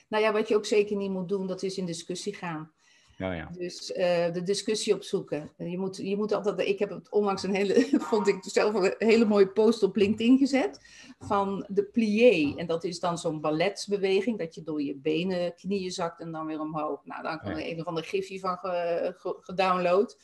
Nou 0.07 0.23
ja, 0.23 0.31
wat 0.31 0.47
je 0.47 0.55
ook 0.55 0.65
zeker 0.65 0.95
niet 0.95 1.11
moet 1.11 1.29
doen, 1.29 1.47
dat 1.47 1.63
is 1.63 1.77
in 1.77 1.85
discussie 1.85 2.35
gaan. 2.35 2.71
Ja, 3.19 3.33
ja. 3.33 3.49
Dus 3.57 3.89
uh, 3.89 4.33
de 4.33 4.41
discussie 4.43 4.93
opzoeken. 4.93 5.51
Je 5.57 5.77
moet, 5.77 5.97
je 5.97 6.15
moet 6.15 6.31
altijd, 6.31 6.59
ik 6.59 6.79
heb 6.79 6.89
het 6.89 7.11
onlangs 7.11 7.43
een 7.43 7.53
hele, 7.53 7.87
vond 8.09 8.27
ik 8.27 8.37
zelf 8.41 8.73
een 8.73 8.95
hele 8.97 9.25
mooie 9.25 9.47
post 9.47 9.83
op 9.83 9.95
LinkedIn 9.95 10.37
gezet. 10.37 10.79
Van 11.19 11.65
de 11.67 11.83
plié. 11.83 12.53
En 12.57 12.67
dat 12.67 12.83
is 12.83 12.99
dan 12.99 13.17
zo'n 13.17 13.41
balletsbeweging, 13.41 14.37
dat 14.37 14.55
je 14.55 14.63
door 14.63 14.81
je 14.81 14.95
benen, 14.95 15.55
knieën 15.55 15.91
zakt 15.91 16.19
en 16.19 16.31
dan 16.31 16.45
weer 16.45 16.59
omhoog. 16.59 17.05
Nou, 17.05 17.23
dan 17.23 17.39
kan 17.39 17.51
er 17.51 17.59
ja. 17.59 17.71
een 17.71 17.79
of 17.79 17.85
ander 17.85 18.03
gifje 18.03 18.39
van 18.39 18.57
ge, 18.57 19.13
ge, 19.17 19.37
gedownload. 19.39 20.17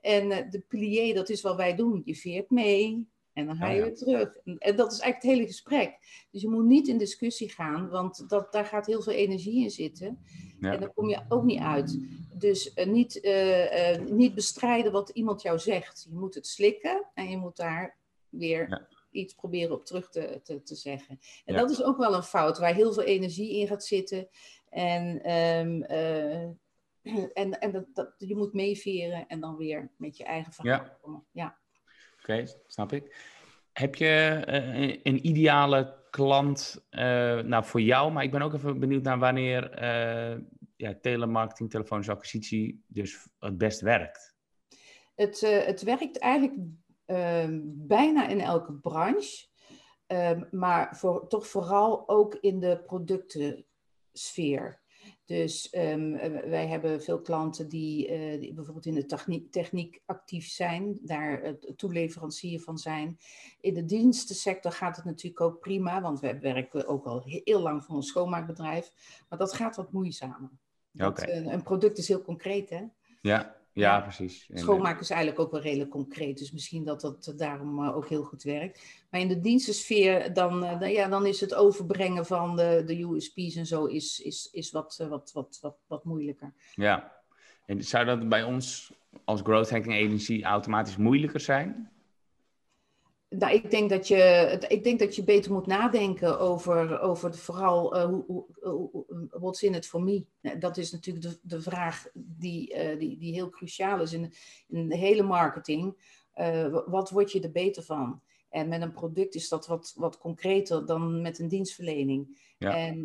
En 0.00 0.30
uh, 0.30 0.36
de 0.50 0.60
plié, 0.68 1.14
dat 1.14 1.28
is 1.28 1.42
wat 1.42 1.56
wij 1.56 1.74
doen. 1.74 2.02
Je 2.04 2.16
veert 2.16 2.50
mee. 2.50 3.08
En 3.40 3.46
dan 3.46 3.56
ga 3.56 3.68
je 3.70 3.82
weer 3.82 3.94
terug. 3.94 4.36
En 4.44 4.76
dat 4.76 4.92
is 4.92 4.98
eigenlijk 4.98 5.22
het 5.22 5.22
hele 5.22 5.46
gesprek. 5.46 5.98
Dus 6.30 6.42
je 6.42 6.48
moet 6.48 6.64
niet 6.64 6.88
in 6.88 6.98
discussie 6.98 7.48
gaan, 7.48 7.88
want 7.88 8.28
dat, 8.28 8.52
daar 8.52 8.64
gaat 8.64 8.86
heel 8.86 9.02
veel 9.02 9.12
energie 9.12 9.62
in 9.62 9.70
zitten. 9.70 10.18
Ja. 10.60 10.72
En 10.72 10.80
daar 10.80 10.92
kom 10.92 11.08
je 11.08 11.24
ook 11.28 11.44
niet 11.44 11.60
uit. 11.60 11.98
Dus 12.38 12.72
uh, 12.74 12.86
niet, 12.86 13.24
uh, 13.24 13.94
uh, 13.94 14.06
niet 14.06 14.34
bestrijden 14.34 14.92
wat 14.92 15.08
iemand 15.08 15.42
jou 15.42 15.58
zegt. 15.58 16.06
Je 16.08 16.16
moet 16.16 16.34
het 16.34 16.46
slikken 16.46 17.06
en 17.14 17.30
je 17.30 17.36
moet 17.36 17.56
daar 17.56 17.96
weer 18.28 18.68
ja. 18.68 18.86
iets 19.10 19.34
proberen 19.34 19.74
op 19.74 19.86
terug 19.86 20.10
te, 20.10 20.40
te, 20.42 20.62
te 20.62 20.74
zeggen. 20.74 21.18
En 21.44 21.54
dat 21.54 21.70
is 21.70 21.82
ook 21.82 21.96
wel 21.96 22.14
een 22.14 22.22
fout 22.22 22.58
waar 22.58 22.74
heel 22.74 22.92
veel 22.92 23.02
energie 23.02 23.58
in 23.58 23.66
gaat 23.66 23.84
zitten. 23.84 24.28
En, 24.68 25.32
um, 25.32 25.82
en, 27.32 27.60
en 27.60 27.72
dat, 27.72 27.84
dat, 27.92 28.14
je 28.18 28.36
moet 28.36 28.52
meeveren 28.52 29.26
en 29.26 29.40
dan 29.40 29.56
weer 29.56 29.90
met 29.96 30.16
je 30.16 30.24
eigen 30.24 30.52
verhaal 30.52 30.98
komen. 31.00 31.24
Ja. 31.30 31.59
Snap 32.66 32.92
ik. 32.92 33.16
Heb 33.72 33.94
je 33.94 34.44
uh, 34.48 34.98
een 35.02 35.26
ideale 35.26 35.96
klant 36.10 36.86
uh, 36.90 37.00
nou, 37.40 37.64
voor 37.64 37.80
jou? 37.80 38.12
Maar 38.12 38.24
ik 38.24 38.30
ben 38.30 38.42
ook 38.42 38.54
even 38.54 38.80
benieuwd 38.80 39.02
naar 39.02 39.18
wanneer 39.18 39.82
uh, 39.82 40.38
ja, 40.76 40.94
telemarketing, 41.00 41.70
telefonische 41.70 42.12
acquisitie 42.12 42.84
dus 42.86 43.28
het 43.38 43.58
best 43.58 43.80
werkt. 43.80 44.34
Het, 45.14 45.40
het 45.40 45.82
werkt 45.82 46.18
eigenlijk 46.18 46.68
ehm, 47.06 47.60
bijna 47.64 48.28
in 48.28 48.40
elke 48.40 48.72
branche. 48.72 49.48
Um, 50.06 50.48
maar 50.50 50.96
voor, 50.96 51.26
toch 51.28 51.46
vooral 51.46 52.08
ook 52.08 52.34
in 52.34 52.60
de 52.60 52.82
productensfeer. 52.86 54.79
Dus 55.30 55.74
um, 55.76 56.12
wij 56.50 56.66
hebben 56.66 57.02
veel 57.02 57.20
klanten 57.20 57.68
die, 57.68 58.08
uh, 58.08 58.40
die, 58.40 58.54
bijvoorbeeld 58.54 58.86
in 58.86 58.94
de 58.94 59.06
techniek, 59.06 59.52
techniek 59.52 60.02
actief 60.06 60.46
zijn, 60.46 60.98
daar 61.02 61.42
het 61.42 61.72
toeleverancier 61.76 62.60
van 62.60 62.78
zijn. 62.78 63.18
In 63.60 63.74
de 63.74 63.84
dienstensector 63.84 64.72
gaat 64.72 64.96
het 64.96 65.04
natuurlijk 65.04 65.40
ook 65.40 65.60
prima, 65.60 66.00
want 66.00 66.20
we 66.20 66.38
werken 66.38 66.86
ook 66.86 67.06
al 67.06 67.22
heel 67.24 67.60
lang 67.60 67.84
voor 67.84 67.96
een 67.96 68.02
schoonmaakbedrijf. 68.02 68.92
Maar 69.28 69.38
dat 69.38 69.52
gaat 69.52 69.76
wat 69.76 69.92
moeizamer. 69.92 70.50
Dat, 70.90 71.10
okay. 71.10 71.40
uh, 71.40 71.52
een 71.52 71.62
product 71.62 71.98
is 71.98 72.08
heel 72.08 72.22
concreet, 72.22 72.70
hè? 72.70 72.84
Ja, 73.20 73.56
ja, 73.72 74.00
precies. 74.00 74.48
Schoonmaken 74.52 75.00
is 75.00 75.10
eigenlijk 75.10 75.40
ook 75.40 75.50
wel 75.50 75.60
redelijk 75.60 75.90
concreet, 75.90 76.38
dus 76.38 76.52
misschien 76.52 76.84
dat 76.84 77.00
dat 77.00 77.32
daarom 77.36 77.82
uh, 77.82 77.96
ook 77.96 78.08
heel 78.08 78.22
goed 78.22 78.42
werkt. 78.42 79.04
Maar 79.10 79.20
in 79.20 79.28
de 79.28 79.40
dienstensfeer, 79.40 80.32
dan, 80.32 80.60
dan, 80.60 80.90
ja, 80.90 81.08
dan 81.08 81.26
is 81.26 81.40
het 81.40 81.54
overbrengen 81.54 82.26
van 82.26 82.56
de, 82.56 82.82
de 82.86 83.02
USP's 83.02 83.56
en 83.56 83.66
zo 83.66 83.84
is, 83.84 84.20
is, 84.20 84.48
is 84.52 84.70
wat, 84.70 85.04
wat, 85.08 85.30
wat, 85.32 85.58
wat, 85.60 85.76
wat 85.86 86.04
moeilijker. 86.04 86.52
Ja, 86.74 87.12
en 87.66 87.84
zou 87.84 88.04
dat 88.04 88.28
bij 88.28 88.42
ons 88.42 88.92
als 89.24 89.40
growth 89.40 89.70
hacking 89.70 89.94
agency 89.94 90.42
automatisch 90.42 90.96
moeilijker 90.96 91.40
zijn? 91.40 91.90
Nou, 93.38 93.52
ik 93.52 93.70
denk 93.70 93.90
dat 93.90 94.08
je, 94.08 94.56
ik 94.68 94.84
denk 94.84 94.98
dat 94.98 95.16
je 95.16 95.24
beter 95.24 95.52
moet 95.52 95.66
nadenken 95.66 96.38
over, 96.38 97.00
over 97.00 97.34
vooral 97.34 97.96
uh, 97.96 98.04
hoe, 98.04 98.44
hoe, 98.60 99.06
what's 99.30 99.62
in 99.62 99.74
it 99.74 99.86
for 99.86 100.02
me. 100.02 100.24
Dat 100.58 100.76
is 100.76 100.92
natuurlijk 100.92 101.26
de, 101.26 101.38
de 101.42 101.62
vraag 101.62 102.06
die, 102.14 102.74
uh, 102.74 102.98
die, 102.98 103.18
die 103.18 103.32
heel 103.32 103.50
cruciaal 103.50 104.00
is 104.00 104.12
in, 104.12 104.32
in 104.68 104.88
de 104.88 104.96
hele 104.96 105.22
marketing. 105.22 105.96
Uh, 106.34 106.78
wat 106.86 107.10
word 107.10 107.32
je 107.32 107.40
er 107.40 107.52
beter 107.52 107.82
van? 107.82 108.22
En 108.48 108.68
met 108.68 108.82
een 108.82 108.92
product 108.92 109.34
is 109.34 109.48
dat 109.48 109.66
wat, 109.66 109.92
wat 109.96 110.18
concreter 110.18 110.86
dan 110.86 111.22
met 111.22 111.38
een 111.38 111.48
dienstverlening. 111.48 112.54
Ja. 112.58 112.76
En, 112.76 113.02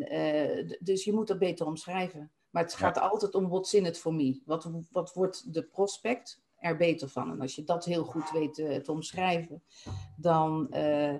dus 0.79 1.03
je 1.03 1.13
moet 1.13 1.27
dat 1.27 1.39
beter 1.39 1.65
omschrijven. 1.65 2.31
Maar 2.49 2.63
het 2.63 2.73
gaat 2.73 2.95
ja. 2.95 3.01
altijd 3.01 3.35
om 3.35 3.47
what's 3.47 3.73
in 3.73 3.85
it 3.85 3.97
for 3.97 4.13
me. 4.13 4.41
Wat, 4.45 4.69
wat 4.91 5.13
wordt 5.13 5.53
de 5.53 5.63
prospect 5.63 6.43
er 6.59 6.77
beter 6.77 7.09
van. 7.09 7.31
En 7.31 7.41
als 7.41 7.55
je 7.55 7.63
dat 7.63 7.85
heel 7.85 8.03
goed 8.03 8.31
weet 8.31 8.57
uh, 8.57 8.75
te 8.75 8.91
omschrijven, 8.91 9.63
dan, 10.15 10.67
uh, 10.71 11.15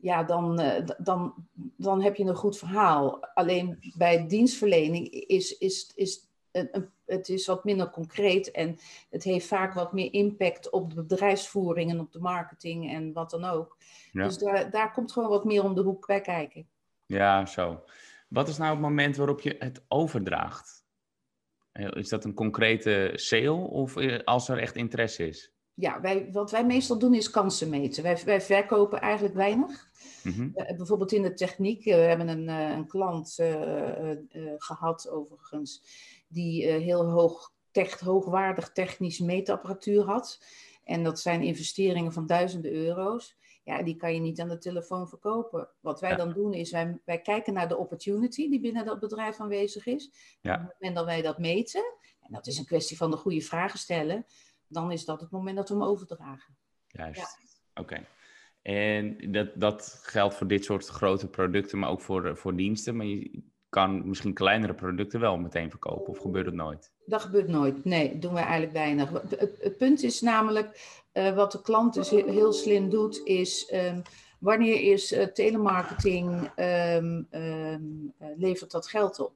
ja, 0.00 0.22
dan, 0.22 0.60
uh, 0.60 0.86
dan, 0.98 1.34
dan 1.76 2.02
heb 2.02 2.16
je 2.16 2.24
een 2.24 2.34
goed 2.34 2.58
verhaal. 2.58 3.20
Alleen 3.34 3.92
bij 3.96 4.26
dienstverlening 4.26 5.08
is, 5.10 5.58
is, 5.58 5.92
is 5.94 6.28
een, 6.50 6.68
een, 6.72 6.90
het 7.06 7.28
is 7.28 7.46
wat 7.46 7.64
minder 7.64 7.90
concreet 7.90 8.50
en 8.50 8.78
het 9.10 9.22
heeft 9.22 9.46
vaak 9.46 9.74
wat 9.74 9.92
meer 9.92 10.12
impact 10.12 10.70
op 10.70 10.94
de 10.94 11.04
bedrijfsvoering 11.04 11.90
en 11.90 12.00
op 12.00 12.12
de 12.12 12.20
marketing 12.20 12.92
en 12.92 13.12
wat 13.12 13.30
dan 13.30 13.44
ook. 13.44 13.76
Ja. 14.12 14.24
Dus 14.24 14.38
daar, 14.38 14.70
daar 14.70 14.92
komt 14.92 15.12
gewoon 15.12 15.28
wat 15.28 15.44
meer 15.44 15.64
om 15.64 15.74
de 15.74 15.82
hoek 15.82 16.06
bij 16.06 16.20
kijken. 16.20 16.68
Ja, 17.06 17.46
zo. 17.46 17.84
Wat 18.28 18.48
is 18.48 18.56
nou 18.56 18.70
het 18.70 18.80
moment 18.80 19.16
waarop 19.16 19.40
je 19.40 19.56
het 19.58 19.84
overdraagt? 19.88 20.75
Is 21.76 22.08
dat 22.08 22.24
een 22.24 22.34
concrete 22.34 23.12
sale 23.14 23.50
of 23.52 23.96
eh, 23.96 24.18
als 24.24 24.48
er 24.48 24.58
echt 24.58 24.76
interesse 24.76 25.28
is? 25.28 25.54
Ja, 25.74 26.00
wij, 26.00 26.28
wat 26.32 26.50
wij 26.50 26.66
meestal 26.66 26.98
doen 26.98 27.14
is 27.14 27.30
kansen 27.30 27.68
meten. 27.68 28.02
Wij, 28.02 28.18
wij 28.24 28.40
verkopen 28.40 29.00
eigenlijk 29.00 29.34
weinig. 29.34 29.88
Mm-hmm. 30.22 30.52
Uh, 30.54 30.76
bijvoorbeeld 30.76 31.12
in 31.12 31.22
de 31.22 31.34
techniek. 31.34 31.86
Uh, 31.86 31.94
we 31.94 32.00
hebben 32.00 32.28
een, 32.28 32.48
uh, 32.48 32.76
een 32.76 32.86
klant 32.86 33.38
gehad 34.58 35.08
overigens. 35.10 35.82
Die 36.28 36.66
heel 36.66 37.10
hoog, 37.10 37.52
tech, 37.70 38.00
hoogwaardig 38.00 38.72
technisch 38.72 39.18
meetapparatuur 39.18 40.04
had. 40.04 40.40
En 40.84 41.04
dat 41.04 41.20
zijn 41.20 41.42
investeringen 41.42 42.12
van 42.12 42.26
duizenden 42.26 42.72
euro's. 42.72 43.36
Ja, 43.66 43.82
die 43.82 43.96
kan 43.96 44.14
je 44.14 44.20
niet 44.20 44.40
aan 44.40 44.48
de 44.48 44.58
telefoon 44.58 45.08
verkopen. 45.08 45.68
Wat 45.80 46.00
wij 46.00 46.10
ja. 46.10 46.16
dan 46.16 46.32
doen 46.32 46.52
is, 46.52 46.70
wij, 46.70 47.00
wij 47.04 47.20
kijken 47.20 47.52
naar 47.52 47.68
de 47.68 47.76
opportunity 47.76 48.50
die 48.50 48.60
binnen 48.60 48.84
dat 48.84 49.00
bedrijf 49.00 49.40
aanwezig 49.40 49.86
is. 49.86 50.10
Ja. 50.40 50.54
Op 50.54 50.60
het 50.60 50.76
moment 50.78 50.96
dat 50.96 51.04
wij 51.04 51.22
dat 51.22 51.38
meten, 51.38 51.84
en 52.20 52.32
dat 52.32 52.46
is 52.46 52.58
een 52.58 52.64
kwestie 52.64 52.96
van 52.96 53.10
de 53.10 53.16
goede 53.16 53.40
vragen 53.40 53.78
stellen, 53.78 54.26
dan 54.66 54.92
is 54.92 55.04
dat 55.04 55.20
het 55.20 55.30
moment 55.30 55.56
dat 55.56 55.68
we 55.68 55.74
hem 55.74 55.84
overdragen. 55.84 56.56
Juist, 56.86 57.20
ja. 57.74 57.82
oké. 57.82 58.06
En 58.62 59.32
dat, 59.32 59.48
dat 59.54 59.98
geldt 60.02 60.34
voor 60.34 60.46
dit 60.46 60.64
soort 60.64 60.86
grote 60.86 61.28
producten, 61.28 61.78
maar 61.78 61.90
ook 61.90 62.00
voor, 62.00 62.36
voor 62.36 62.56
diensten. 62.56 62.96
Maar 62.96 63.06
je 63.06 63.42
kan 63.68 64.08
misschien 64.08 64.34
kleinere 64.34 64.74
producten 64.74 65.20
wel 65.20 65.36
meteen 65.36 65.70
verkopen, 65.70 66.12
of 66.12 66.18
gebeurt 66.18 66.46
het 66.46 66.54
nooit? 66.54 66.92
Dat 67.06 67.20
gebeurt 67.20 67.48
nooit. 67.48 67.84
Nee, 67.84 68.18
doen 68.18 68.34
we 68.34 68.40
eigenlijk 68.40 68.72
weinig. 68.72 69.10
Het, 69.60 69.76
punt 69.76 70.02
is 70.02 70.20
namelijk, 70.20 71.00
uh, 71.12 71.34
wat 71.34 71.52
de 71.52 71.62
klant 71.62 71.94
dus 71.94 72.10
heel 72.10 72.52
slim 72.52 72.90
doet, 72.90 73.20
is 73.24 73.72
um, 73.74 74.02
wanneer 74.38 74.92
is 74.92 75.12
uh, 75.12 75.24
telemarketing, 75.24 76.50
um, 76.56 77.26
um, 77.30 78.14
uh, 78.20 78.28
levert 78.36 78.70
dat 78.70 78.88
geld 78.88 79.20
op? 79.20 79.32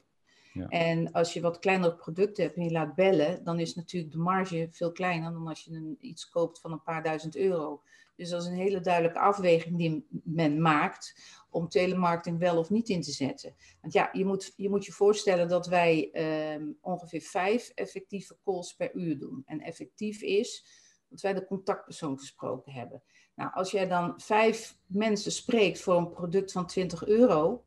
Ja. 0.53 0.69
En 0.69 1.13
als 1.13 1.33
je 1.33 1.41
wat 1.41 1.59
kleinere 1.59 1.95
producten 1.95 2.45
hebt 2.45 2.57
en 2.57 2.65
je 2.65 2.71
laat 2.71 2.95
bellen, 2.95 3.45
dan 3.45 3.59
is 3.59 3.75
natuurlijk 3.75 4.13
de 4.13 4.19
marge 4.19 4.69
veel 4.71 4.93
kleiner 4.93 5.33
dan 5.33 5.49
als 5.49 5.65
je 5.65 5.75
een, 5.75 5.97
iets 6.01 6.29
koopt 6.29 6.61
van 6.61 6.73
een 6.73 6.83
paar 6.83 7.03
duizend 7.03 7.37
euro. 7.37 7.83
Dus 8.21 8.29
dat 8.29 8.43
is 8.43 8.49
een 8.49 8.55
hele 8.55 8.81
duidelijke 8.81 9.19
afweging 9.19 9.77
die 9.77 10.07
men 10.25 10.63
maakt 10.63 11.15
om 11.51 11.69
telemarketing 11.69 12.39
wel 12.39 12.59
of 12.59 12.71
niet 12.71 12.89
in 12.89 13.03
te 13.03 13.11
zetten. 13.11 13.55
Want 13.81 13.93
ja, 13.93 14.09
je 14.13 14.25
moet 14.25 14.53
je, 14.57 14.69
moet 14.69 14.85
je 14.85 14.93
voorstellen 14.93 15.49
dat 15.49 15.67
wij 15.67 16.11
um, 16.55 16.79
ongeveer 16.81 17.21
vijf 17.21 17.69
effectieve 17.75 18.37
calls 18.45 18.75
per 18.75 18.95
uur 18.95 19.19
doen. 19.19 19.43
En 19.47 19.61
effectief 19.61 20.23
is 20.23 20.65
dat 21.09 21.21
wij 21.21 21.35
de 21.35 21.45
contactpersoon 21.45 22.19
gesproken 22.19 22.73
hebben. 22.73 23.03
Nou, 23.35 23.51
als 23.53 23.71
jij 23.71 23.87
dan 23.87 24.21
vijf 24.21 24.77
mensen 24.87 25.33
spreekt 25.33 25.81
voor 25.81 25.97
een 25.97 26.11
product 26.11 26.53
van 26.53 26.67
20 26.67 27.07
euro, 27.07 27.65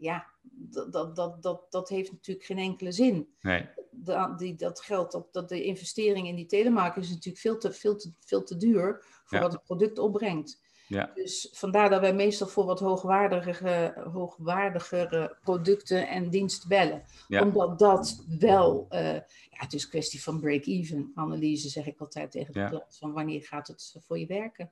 ja, 0.00 0.26
dat, 0.42 0.92
dat, 0.92 1.16
dat, 1.16 1.42
dat, 1.42 1.66
dat 1.70 1.88
heeft 1.88 2.12
natuurlijk 2.12 2.46
geen 2.46 2.58
enkele 2.58 2.92
zin. 2.92 3.28
Nee. 3.40 3.68
Dat, 3.90 4.38
die, 4.38 4.54
dat 4.54 4.80
geld 4.80 5.14
op 5.14 5.32
dat 5.32 5.48
de 5.48 5.64
investering 5.64 6.26
in 6.26 6.36
die 6.36 6.46
telemarketing 6.46 7.04
is 7.04 7.10
natuurlijk 7.10 7.42
veel 7.42 7.58
te, 7.58 7.72
veel 7.72 7.96
te, 7.96 8.12
veel 8.18 8.42
te 8.42 8.56
duur 8.56 9.04
voor 9.24 9.38
ja. 9.38 9.44
wat 9.44 9.52
het 9.52 9.64
product 9.64 9.98
opbrengt. 9.98 10.68
Ja. 10.86 11.10
Dus 11.14 11.48
vandaar 11.52 11.90
dat 11.90 12.00
wij 12.00 12.14
meestal 12.14 12.46
voor 12.46 12.64
wat 12.64 12.80
hoogwaardigere, 12.80 14.08
hoogwaardigere 14.12 15.36
producten 15.42 16.08
en 16.08 16.30
diensten 16.30 16.68
bellen. 16.68 17.04
Ja. 17.28 17.42
Omdat 17.42 17.78
dat 17.78 18.24
wel, 18.38 18.86
uh, 18.90 19.14
ja, 19.14 19.22
het 19.48 19.72
is 19.72 19.82
een 19.82 19.90
kwestie 19.90 20.22
van 20.22 20.40
break-even 20.40 21.12
analyse, 21.14 21.68
zeg 21.68 21.86
ik 21.86 22.00
altijd 22.00 22.30
tegen 22.30 22.52
de 22.52 22.68
klant. 22.68 22.96
Van 22.98 23.12
wanneer 23.12 23.42
gaat 23.42 23.68
het 23.68 23.96
voor 24.06 24.18
je 24.18 24.26
werken? 24.26 24.70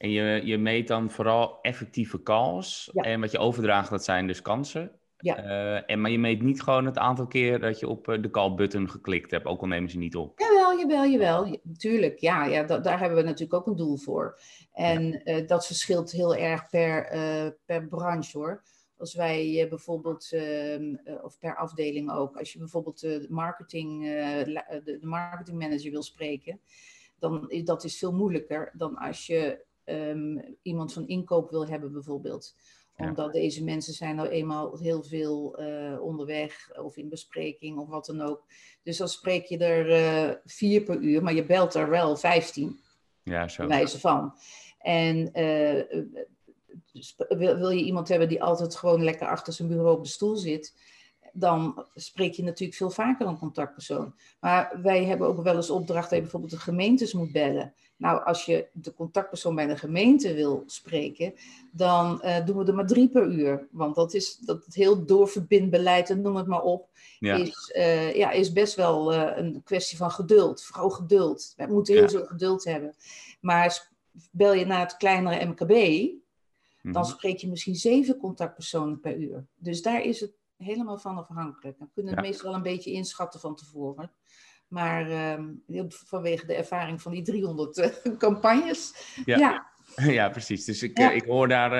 En 0.00 0.10
je, 0.10 0.40
je 0.44 0.58
meet 0.58 0.88
dan 0.88 1.10
vooral 1.10 1.58
effectieve 1.62 2.22
calls. 2.22 2.90
Ja. 2.92 3.02
En 3.02 3.20
wat 3.20 3.30
je 3.30 3.38
overdraagt, 3.38 3.90
dat 3.90 4.04
zijn 4.04 4.26
dus 4.26 4.42
kansen. 4.42 4.90
Ja. 5.16 5.44
Uh, 5.44 5.90
en, 5.90 6.00
maar 6.00 6.10
je 6.10 6.18
meet 6.18 6.42
niet 6.42 6.62
gewoon 6.62 6.86
het 6.86 6.98
aantal 6.98 7.26
keer 7.26 7.60
dat 7.60 7.78
je 7.78 7.88
op 7.88 8.04
de 8.04 8.30
call-button 8.30 8.90
geklikt 8.90 9.30
hebt, 9.30 9.46
ook 9.46 9.60
al 9.60 9.66
nemen 9.66 9.90
ze 9.90 9.98
niet 9.98 10.16
op. 10.16 10.38
Jawel, 10.38 10.78
jawel, 10.78 11.06
jawel. 11.06 11.60
Tuurlijk, 11.76 12.18
ja, 12.18 12.44
ja 12.44 12.62
da 12.62 12.78
daar 12.78 12.98
hebben 12.98 13.18
we 13.18 13.24
natuurlijk 13.24 13.54
ook 13.54 13.66
een 13.66 13.76
doel 13.76 13.96
voor. 13.96 14.38
En 14.72 15.22
ja. 15.24 15.40
uh, 15.40 15.46
dat 15.46 15.66
verschilt 15.66 16.10
heel 16.10 16.36
erg 16.36 16.68
per, 16.68 17.14
uh, 17.14 17.50
per 17.64 17.88
branche 17.88 18.38
hoor. 18.38 18.62
Als 18.96 19.14
wij 19.14 19.66
bijvoorbeeld, 19.68 20.32
ehm, 20.32 20.94
of 21.22 21.38
per 21.38 21.56
afdeling 21.56 22.12
ook, 22.12 22.36
als 22.36 22.52
je 22.52 22.58
bijvoorbeeld 22.58 23.00
de 23.00 23.26
marketing, 23.28 24.02
de, 24.04 24.80
de 24.84 25.06
marketingmanager 25.06 25.90
wil 25.90 26.02
spreken, 26.02 26.60
dan 27.18 27.50
is 27.50 27.64
dat 27.64 27.84
is 27.84 27.98
veel 27.98 28.12
moeilijker 28.12 28.72
dan 28.76 28.96
als 28.96 29.26
je 29.26 29.68
um, 29.84 30.56
iemand 30.62 30.92
van 30.92 31.06
inkoop 31.06 31.50
wil 31.50 31.66
hebben 31.66 31.92
bijvoorbeeld 31.92 32.54
omdat 32.96 33.32
deze 33.32 33.64
mensen 33.64 33.94
zijn 33.94 34.16
nou 34.16 34.28
eenmaal 34.28 34.78
heel 34.78 35.02
veel 35.02 35.60
uh, 35.60 36.00
onderweg 36.00 36.70
of 36.82 36.96
in 36.96 37.08
bespreking 37.08 37.78
of 37.78 37.88
wat 37.88 38.06
dan 38.06 38.20
ook. 38.20 38.44
Dus 38.82 38.96
dan 38.96 39.08
spreek 39.08 39.44
je 39.44 39.58
er 39.58 39.88
uh, 39.88 40.34
vier 40.44 40.82
per 40.82 41.00
uur, 41.00 41.22
maar 41.22 41.34
je 41.34 41.44
belt 41.44 41.74
er 41.74 41.90
wel 41.90 42.16
vijftien. 42.16 42.80
Ja, 43.22 43.48
zo. 43.48 43.66
Wijze 43.66 44.00
van. 44.00 44.34
En 44.78 45.30
wil, 47.28 47.56
wil 47.58 47.70
je 47.70 47.84
iemand 47.84 48.08
hebben 48.08 48.28
die 48.28 48.42
altijd 48.42 48.76
gewoon 48.76 49.04
lekker 49.04 49.26
achter 49.26 49.52
zijn 49.52 49.68
bureau 49.68 49.96
op 49.96 50.04
de 50.04 50.10
stoel 50.10 50.36
zit, 50.36 50.74
dan 51.32 51.84
spreek 51.94 52.32
je 52.32 52.42
natuurlijk 52.42 52.78
veel 52.78 52.90
vaker 52.90 53.26
een 53.26 53.38
contactpersoon. 53.38 54.14
Maar 54.40 54.78
wij 54.82 55.04
hebben 55.04 55.26
ook 55.26 55.42
wel 55.42 55.56
eens 55.56 55.70
opdracht 55.70 56.08
dat 56.08 56.14
je 56.14 56.20
bijvoorbeeld 56.20 56.52
de 56.52 56.58
gemeentes 56.58 57.12
moet 57.12 57.32
bellen. 57.32 57.74
Nou, 57.96 58.24
als 58.24 58.44
je 58.44 58.66
de 58.72 58.94
contactpersoon 58.94 59.54
bij 59.54 59.66
de 59.66 59.76
gemeente 59.76 60.34
wil 60.34 60.62
spreken, 60.66 61.34
dan 61.72 62.20
uh, 62.24 62.46
doen 62.46 62.56
we 62.56 62.64
er 62.64 62.74
maar 62.74 62.86
drie 62.86 63.08
per 63.08 63.26
uur. 63.26 63.68
Want 63.70 63.94
dat 63.94 64.14
is 64.14 64.36
dat 64.36 64.64
het 64.64 64.74
heel 64.74 65.06
doorverbindbeleid, 65.06 66.10
en 66.10 66.20
noem 66.20 66.36
het 66.36 66.46
maar 66.46 66.62
op, 66.62 66.88
Is, 67.18 67.72
uh, 67.76 68.14
ja, 68.14 68.30
is 68.30 68.52
best 68.52 68.74
wel 68.74 69.14
uh, 69.14 69.30
een 69.36 69.62
kwestie 69.64 69.96
van 69.96 70.10
geduld. 70.10 70.62
Vooral 70.62 70.90
geduld. 70.90 71.52
Wij 71.56 71.68
moeten 71.68 71.94
heel 71.94 72.02
ja. 72.02 72.08
veel 72.08 72.26
geduld 72.26 72.64
hebben. 72.64 72.94
Maar 73.40 73.88
bel 74.30 74.54
je 74.54 74.66
naar 74.66 74.80
het 74.80 74.96
kleinere 74.96 75.44
MKB, 75.44 76.08
dan 76.82 77.02
mhm. 77.02 77.04
spreek 77.04 77.38
je 77.38 77.48
misschien 77.48 77.76
zeven 77.76 78.16
contactpersonen 78.16 79.00
per 79.00 79.16
uur. 79.16 79.46
Dus 79.56 79.82
daar 79.82 80.02
is 80.02 80.20
het 80.20 80.32
helemaal 80.62 80.98
van 80.98 81.16
afhankelijk. 81.16 81.78
Dan 81.78 81.90
kunnen 81.94 82.12
we 82.12 82.18
het 82.18 82.28
meestal 82.28 82.46
wel 82.46 82.56
een 82.56 82.62
beetje 82.62 82.90
inschatten 82.90 83.40
van 83.40 83.56
tevoren. 83.56 84.12
Maar 84.68 85.10
uh, 85.68 85.84
vanwege 85.88 86.46
de 86.46 86.54
ervaring 86.54 87.02
van 87.02 87.12
die 87.12 87.22
300 87.22 87.78
uh, 87.78 87.84
eh, 87.86 88.16
campagnes. 88.18 88.94
Ja. 89.24 89.38
ja. 89.38 89.68
Ja. 90.12 90.28
precies. 90.28 90.64
Dus 90.64 90.82
ik, 90.82 90.98
ja. 90.98 91.10
ik 91.10 91.24
hoor 91.24 91.48
daar 91.48 91.72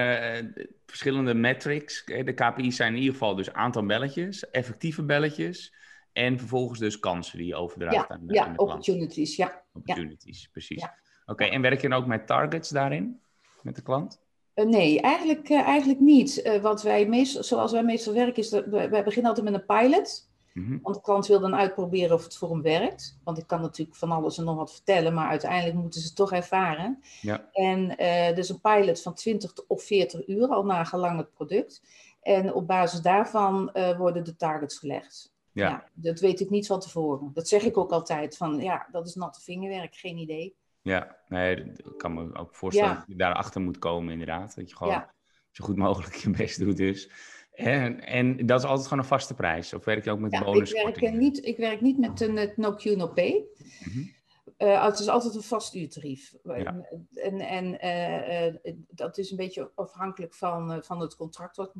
uh, 0.42 0.50
verschillende 0.86 1.34
metrics. 1.34 2.04
De 2.04 2.32
KPI's 2.34 2.76
zijn 2.76 2.92
in 2.92 2.98
ieder 2.98 3.12
geval 3.12 3.34
dus 3.34 3.52
aantal 3.52 3.86
belletjes, 3.86 4.50
effectieve 4.50 5.04
belletjes. 5.04 5.74
En 6.12 6.38
vervolgens 6.38 6.78
dus 6.78 6.98
kansen 6.98 7.38
die 7.38 7.46
je 7.46 7.54
overdraagt 7.54 7.94
ja, 7.94 8.08
aan 8.08 8.26
de, 8.26 8.34
ja, 8.34 8.44
aan 8.44 8.52
de 8.52 8.58
opportunities, 8.58 9.36
ja. 9.36 9.64
Opportunities, 9.72 10.48
precies. 10.48 10.86
Oké, 11.26 11.44
en 11.44 11.62
werk 11.62 11.80
je 11.80 11.88
dan 11.88 11.98
ook 11.98 12.06
met 12.06 12.26
targets 12.26 12.68
daarin, 12.68 13.20
met 13.62 13.76
de 13.76 13.82
klant? 13.82 14.20
Uh, 14.60 14.66
nee, 14.66 15.00
eigenlijk, 15.00 15.48
uh, 15.48 15.60
eigenlijk 15.60 16.00
niet. 16.00 16.44
Uh, 16.44 16.62
wat 16.62 16.82
wij 16.82 17.06
meestal, 17.06 17.42
zoals 17.42 17.72
wij 17.72 17.84
meestal 17.84 18.14
werken, 18.14 18.42
is 18.42 18.48
dat 18.48 18.66
wij, 18.66 19.04
beginnen 19.04 19.30
altijd 19.30 19.50
met 19.50 19.54
een 19.54 19.66
pilot. 19.66 20.28
Mm-hmm. 20.52 20.80
Want 20.82 20.94
de 20.94 21.02
klant 21.02 21.26
wil 21.26 21.40
dan 21.40 21.54
uitproberen 21.54 22.16
of 22.16 22.24
het 22.24 22.36
voor 22.36 22.50
hem 22.50 22.62
werkt. 22.62 23.18
Want 23.24 23.38
ik 23.38 23.46
kan 23.46 23.60
natuurlijk 23.60 23.98
van 23.98 24.10
alles 24.10 24.38
en 24.38 24.44
nog 24.44 24.56
wat 24.56 24.72
vertellen, 24.72 25.14
maar 25.14 25.28
uiteindelijk 25.28 25.76
moeten 25.76 26.00
ze 26.00 26.06
het 26.06 26.16
toch 26.16 26.32
ervaren. 26.32 27.00
Ja. 27.20 27.48
En 27.52 27.96
dus 28.34 28.48
een 28.48 28.60
pilot 28.60 29.02
van 29.02 29.14
20 29.14 29.52
of 29.66 29.82
40 29.82 30.28
uur, 30.28 30.48
al 30.48 30.64
nagelang 30.64 31.18
het 31.18 31.32
product. 31.32 31.82
En 32.22 32.54
op 32.54 32.66
basis 32.66 33.00
daarvan 33.00 33.70
worden 33.98 34.24
de 34.24 34.36
targets 34.36 34.78
gelegd. 34.78 35.32
Ja. 35.52 35.68
ja. 35.68 35.84
Dat 35.94 36.20
weet 36.20 36.40
ik 36.40 36.50
niet 36.50 36.66
van 36.66 36.80
tevoren. 36.80 37.30
Dat 37.34 37.48
zeg 37.48 37.64
ik 37.64 37.76
ook 37.76 37.92
altijd. 37.92 38.36
Van 38.36 38.60
ja, 38.60 38.86
dat 38.92 39.06
is 39.06 39.14
natte 39.14 39.40
vingerwerk, 39.40 39.94
geen 39.94 40.16
idee. 40.16 40.54
Ja, 40.82 41.16
nee, 41.28 41.56
ik 41.56 41.94
kan 41.96 42.14
me 42.14 42.34
ook 42.34 42.54
voorstellen 42.54 42.94
dat 42.94 43.04
je 43.06 43.16
daarachter 43.16 43.60
moet 43.60 43.78
komen, 43.78 44.12
inderdaad. 44.12 44.54
Dat 44.54 44.70
je 44.70 44.76
gewoon 44.76 45.04
zo 45.50 45.64
goed 45.64 45.76
mogelijk 45.76 46.14
je 46.14 46.30
best 46.30 46.58
doet, 46.58 46.76
dus. 46.76 47.10
En, 47.52 48.00
en 48.00 48.46
dat 48.46 48.58
is 48.58 48.66
altijd 48.66 48.88
gewoon 48.88 49.02
een 49.02 49.08
vaste 49.08 49.34
prijs? 49.34 49.74
Of 49.74 49.84
werk 49.84 50.04
je 50.04 50.10
ook 50.10 50.18
met 50.18 50.32
ja, 50.32 50.44
bonus? 50.44 50.72
Ik 50.72 50.96
werk, 50.96 51.12
niet, 51.12 51.44
ik 51.44 51.56
werk 51.56 51.80
niet 51.80 51.98
met 51.98 52.20
een 52.20 52.52
no 52.56 52.74
Q, 52.74 52.84
no 52.84 53.08
pay. 53.08 53.44
Mm 53.84 54.18
uh, 54.60 54.84
het 54.84 54.98
is 54.98 55.08
altijd 55.08 55.34
een 55.34 55.42
vast 55.42 55.74
uurtarief. 55.74 56.34
Ja. 56.42 56.86
En, 57.14 57.40
en 57.40 57.86
uh, 57.86 58.46
uh, 58.46 58.74
dat 58.88 59.18
is 59.18 59.30
een 59.30 59.36
beetje 59.36 59.70
afhankelijk 59.74 60.34
van, 60.34 60.84
van 60.84 61.00
het 61.00 61.16
contract 61.16 61.56
wat 61.56 61.74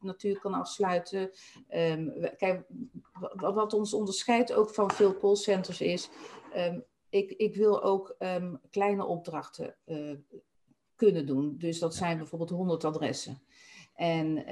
natuurlijk 0.00 0.42
kan 0.42 0.54
afsluiten. 0.54 1.30
Um, 1.74 2.12
kijk, 2.36 2.64
wat 3.36 3.72
ons 3.72 3.94
onderscheidt 3.94 4.52
ook 4.52 4.70
van 4.70 4.90
veel 4.90 5.18
callcenters 5.18 5.80
is... 5.80 6.10
Um, 6.56 6.84
ik, 7.10 7.30
ik 7.30 7.56
wil 7.56 7.82
ook 7.82 8.14
um, 8.18 8.60
kleine 8.70 9.04
opdrachten 9.04 9.74
uh, 9.86 10.16
kunnen 10.94 11.26
doen. 11.26 11.54
Dus 11.58 11.78
dat 11.78 11.94
zijn 11.94 12.18
bijvoorbeeld 12.18 12.50
100 12.50 12.84
adressen. 12.84 13.42
En 13.94 14.36
uh, 14.36 14.44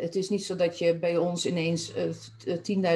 het 0.00 0.14
is 0.14 0.28
niet 0.28 0.44
zo 0.44 0.56
dat 0.56 0.78
je 0.78 0.98
bij 0.98 1.16
ons 1.16 1.46
ineens 1.46 1.94
uh, 1.96 2.04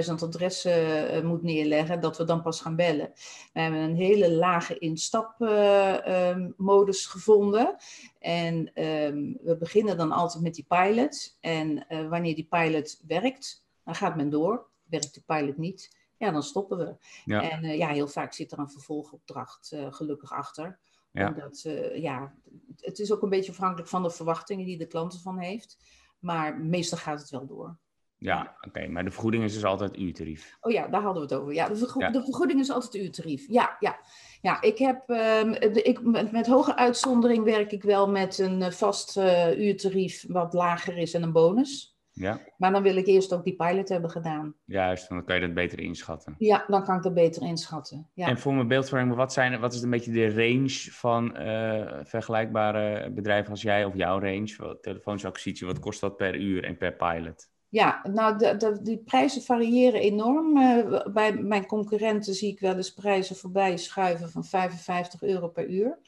10.000 0.09 0.15
adressen 0.15 1.27
moet 1.27 1.43
neerleggen, 1.43 2.01
dat 2.01 2.19
we 2.19 2.25
dan 2.25 2.43
pas 2.43 2.61
gaan 2.61 2.77
bellen. 2.77 3.13
We 3.53 3.61
hebben 3.61 3.81
een 3.81 3.97
hele 3.97 4.31
lage 4.31 4.79
instapmodus 4.79 7.05
um, 7.05 7.11
gevonden. 7.11 7.77
En 8.19 8.85
um, 8.85 9.39
we 9.43 9.57
beginnen 9.57 9.97
dan 9.97 10.13
altijd 10.13 10.43
met 10.43 10.55
die 10.55 10.67
pilot. 10.69 11.37
En 11.41 11.87
wanneer 12.09 12.35
die 12.35 12.49
pilot 12.51 13.03
werkt, 13.07 13.67
dan 13.85 13.95
gaat 13.95 14.17
men 14.17 14.31
door. 14.31 14.69
Werkt 14.85 15.15
de 15.15 15.23
pilot 15.27 15.57
niet, 15.57 16.00
ja, 16.21 16.31
dan 16.31 16.43
stoppen 16.43 16.79
we. 16.79 16.97
Ja. 17.25 17.51
En 17.51 17.65
uh, 17.65 17.77
ja, 17.77 17.89
heel 17.89 18.09
vaak 18.09 18.33
zit 18.33 18.53
er 18.53 18.59
een 18.59 18.71
vervolgopdracht 18.71 19.73
uh, 19.75 19.93
gelukkig 19.93 20.33
achter. 20.33 20.79
Ja. 21.13 21.29
Omdat, 21.29 21.65
uh, 21.67 21.97
ja, 21.97 22.35
het 22.77 22.99
is 22.99 23.13
ook 23.13 23.23
een 23.23 23.29
beetje 23.29 23.53
afhankelijk 23.53 23.89
van 23.89 24.03
de 24.03 24.11
verwachtingen 24.11 24.67
die 24.67 24.79
de 24.79 24.87
klant 24.87 25.15
ervan 25.15 25.39
heeft. 25.39 25.77
Maar 26.19 26.59
meestal 26.59 26.99
gaat 26.99 27.21
het 27.21 27.31
wel 27.31 27.47
door. 27.47 27.79
Ja, 28.17 28.57
oké. 28.61 28.87
Maar 28.87 29.05
de 29.05 29.11
vergoeding 29.11 29.45
is 29.45 29.55
dus 29.55 29.65
altijd 29.65 29.99
uurtarief. 29.99 30.57
Oh 30.61 30.73
ja, 30.73 30.89
daar 30.89 31.03
hadden 31.03 31.23
we 31.23 31.35
het 31.35 31.43
over. 31.43 31.55
Ja, 31.55 31.69
de, 31.69 31.77
vergo 31.77 32.01
ja. 32.01 32.11
de 32.11 32.23
vergoeding 32.23 32.61
is 32.61 32.71
altijd 32.71 32.95
uurtarief. 33.03 33.49
Ja, 33.49 33.77
ja. 33.79 34.01
Ja, 34.41 34.61
ik 34.61 34.79
heb 34.79 35.09
um, 35.09 35.55
ik, 35.73 36.03
met, 36.03 36.33
met, 36.33 36.47
hoge 36.47 36.77
uitzondering 36.77 37.45
werk 37.45 37.73
ik 37.73 37.83
wel 37.83 38.09
met 38.09 38.39
een 38.39 38.73
vast 38.73 39.17
uurtarief 39.57 40.25
wat 40.29 40.53
lager 40.53 40.97
is 40.97 41.15
en 41.15 41.23
een 41.23 41.33
bonus. 41.33 41.90
Ja. 42.21 42.41
Maar 42.57 42.73
dan 42.73 42.83
wil 42.83 42.97
ik 42.97 43.07
eerst 43.07 43.33
ook 43.33 43.45
die 43.45 43.57
pilot 43.57 43.89
hebben 43.89 44.11
gedaan. 44.11 44.55
Juist, 44.65 45.09
dan 45.09 45.25
kan 45.25 45.35
je 45.35 45.41
dat 45.41 45.55
beter 45.55 45.81
inschatten. 45.81 46.35
Ja, 46.39 46.65
dan 46.67 46.85
kan 46.85 46.97
ik 46.97 47.03
dat 47.03 47.15
beter 47.15 47.43
inschatten. 47.43 48.09
Ja. 48.15 48.27
En 48.27 48.39
voor 48.39 48.55
mijn 48.55 48.69
beeldvorming, 48.69 49.15
wat, 49.15 49.33
zijn, 49.33 49.61
wat 49.61 49.75
is 49.75 49.83
een 49.83 49.91
beetje 49.91 50.13
de 50.13 50.35
range 50.35 50.89
van 50.91 51.37
uh, 51.37 52.01
vergelijkbare 52.03 53.11
bedrijven 53.11 53.51
als 53.51 53.63
jij 53.63 53.85
of 53.85 53.97
jouw 53.97 54.21
range? 54.21 54.79
Telefonische 54.81 55.27
acquisitie, 55.27 55.67
wat 55.67 55.79
kost 55.79 56.01
dat 56.01 56.17
per 56.17 56.37
uur 56.37 56.65
en 56.65 56.77
per 56.77 56.93
pilot? 56.93 57.49
Ja, 57.69 58.01
nou, 58.13 58.39
de, 58.39 58.57
de, 58.57 58.83
die 58.83 58.99
prijzen 58.99 59.43
variëren 59.43 60.01
enorm. 60.01 60.57
Uh, 60.57 61.07
bij 61.13 61.33
mijn 61.33 61.67
concurrenten 61.67 62.35
zie 62.35 62.53
ik 62.53 62.61
wel 62.61 62.77
eens 62.77 62.95
prijzen 62.95 63.37
voorbij 63.37 63.77
schuiven 63.77 64.31
van 64.31 64.45
55 64.45 65.23
euro 65.23 65.49
per 65.49 65.69
uur. 65.69 65.99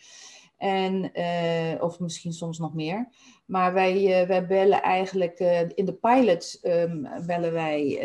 En, 0.57 1.11
uh, 1.15 1.83
of 1.83 2.01
misschien 2.01 2.33
soms 2.33 2.59
nog 2.59 2.75
meer. 2.75 3.09
Maar 3.53 3.73
wij, 3.73 4.23
uh, 4.23 4.29
wij 4.29 4.47
bellen 4.47 4.83
eigenlijk 4.83 5.41
uh, 5.41 5.61
in 5.61 5.85
de 5.85 5.93
pilot 5.93 6.59
um, 6.63 7.09
bellen 7.27 7.53
wij. 7.53 7.99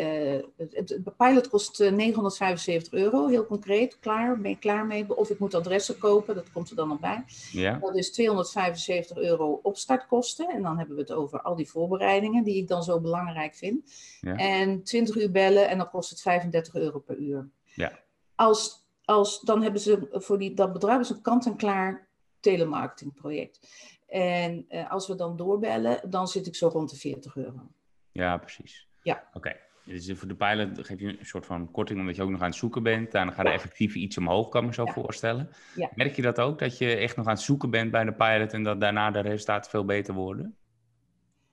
Het, 0.56 0.88
de 0.88 1.12
pilot 1.16 1.48
kost 1.48 1.78
975 1.78 2.92
euro, 2.92 3.26
heel 3.26 3.46
concreet. 3.46 3.98
Klaar, 3.98 4.40
ben 4.40 4.50
je 4.50 4.58
klaar 4.58 4.86
mee? 4.86 5.16
Of 5.16 5.30
ik 5.30 5.38
moet 5.38 5.54
adressen 5.54 5.98
kopen, 5.98 6.34
dat 6.34 6.52
komt 6.52 6.70
er 6.70 6.76
dan 6.76 6.88
nog 6.88 7.00
bij. 7.00 7.24
Ja. 7.52 7.78
Dat 7.78 7.96
is 7.96 8.12
275 8.12 9.16
euro 9.16 9.60
opstartkosten. 9.62 10.48
En 10.48 10.62
dan 10.62 10.78
hebben 10.78 10.94
we 10.94 11.00
het 11.00 11.12
over 11.12 11.40
al 11.40 11.56
die 11.56 11.68
voorbereidingen 11.68 12.44
die 12.44 12.56
ik 12.56 12.68
dan 12.68 12.82
zo 12.82 13.00
belangrijk 13.00 13.54
vind. 13.54 13.92
Ja. 14.20 14.36
En 14.36 14.82
20 14.82 15.16
uur 15.16 15.30
bellen 15.30 15.68
en 15.68 15.78
dan 15.78 15.90
kost 15.90 16.10
het 16.10 16.20
35 16.20 16.74
euro 16.74 16.98
per 16.98 17.16
uur. 17.16 17.48
Ja. 17.74 17.92
Als, 18.34 18.86
als, 19.04 19.40
dan 19.40 19.62
hebben 19.62 19.80
ze 19.80 20.08
voor 20.10 20.38
die, 20.38 20.54
dat 20.54 20.72
bedrag 20.72 21.00
is 21.00 21.10
een 21.10 21.22
kant-en-klaar 21.22 22.08
telemarketingproject. 22.40 23.60
En 24.08 24.66
uh, 24.68 24.90
als 24.90 25.08
we 25.08 25.14
dan 25.14 25.36
doorbellen, 25.36 26.10
dan 26.10 26.28
zit 26.28 26.46
ik 26.46 26.54
zo 26.54 26.68
rond 26.68 26.90
de 26.90 26.96
40 26.96 27.36
euro. 27.36 27.70
Ja, 28.12 28.36
precies. 28.36 28.88
Ja. 29.02 29.24
Oké. 29.28 29.36
Okay. 29.36 29.60
Dus 29.84 30.12
voor 30.14 30.28
de 30.28 30.34
pilot 30.34 30.86
geef 30.86 31.00
je 31.00 31.06
een 31.06 31.26
soort 31.26 31.46
van 31.46 31.70
korting 31.70 32.00
omdat 32.00 32.16
je 32.16 32.22
ook 32.22 32.30
nog 32.30 32.40
aan 32.40 32.46
het 32.46 32.56
zoeken 32.56 32.82
bent. 32.82 33.10
Dan 33.12 33.32
gaat 33.32 33.44
de 33.44 33.52
effectieve 33.52 33.98
iets 33.98 34.18
omhoog, 34.18 34.48
kan 34.48 34.60
ik 34.60 34.66
me 34.66 34.74
zo 34.74 34.84
ja. 34.84 34.92
voorstellen. 34.92 35.50
Ja. 35.74 35.90
Merk 35.94 36.16
je 36.16 36.22
dat 36.22 36.40
ook, 36.40 36.58
dat 36.58 36.78
je 36.78 36.96
echt 36.96 37.16
nog 37.16 37.26
aan 37.26 37.32
het 37.32 37.42
zoeken 37.42 37.70
bent 37.70 37.90
bij 37.90 38.04
de 38.04 38.12
pilot 38.12 38.52
en 38.52 38.62
dat 38.62 38.80
daarna 38.80 39.10
de 39.10 39.20
resultaten 39.20 39.70
veel 39.70 39.84
beter 39.84 40.14
worden? 40.14 40.56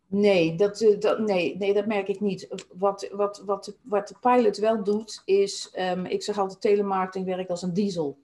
Nee, 0.08 0.56
dat, 0.56 0.82
eh, 0.82 1.00
dat, 1.00 1.20
nee, 1.20 1.58
nee, 1.58 1.74
dat 1.74 1.86
merk 1.86 2.08
ik 2.08 2.20
niet. 2.20 2.66
Wat, 2.74 3.10
wat, 3.12 3.44
wat, 3.46 3.66
de, 3.66 3.76
wat 3.82 4.08
de 4.08 4.16
pilot 4.20 4.58
wel 4.58 4.84
doet, 4.84 5.22
is, 5.26 5.76
um, 5.80 6.06
ik 6.06 6.24
zeg 6.24 6.38
altijd, 6.38 6.62
telemarketing 6.62 7.26
werkt 7.26 7.50
als 7.50 7.62
een 7.62 7.74
diesel. 7.74 8.24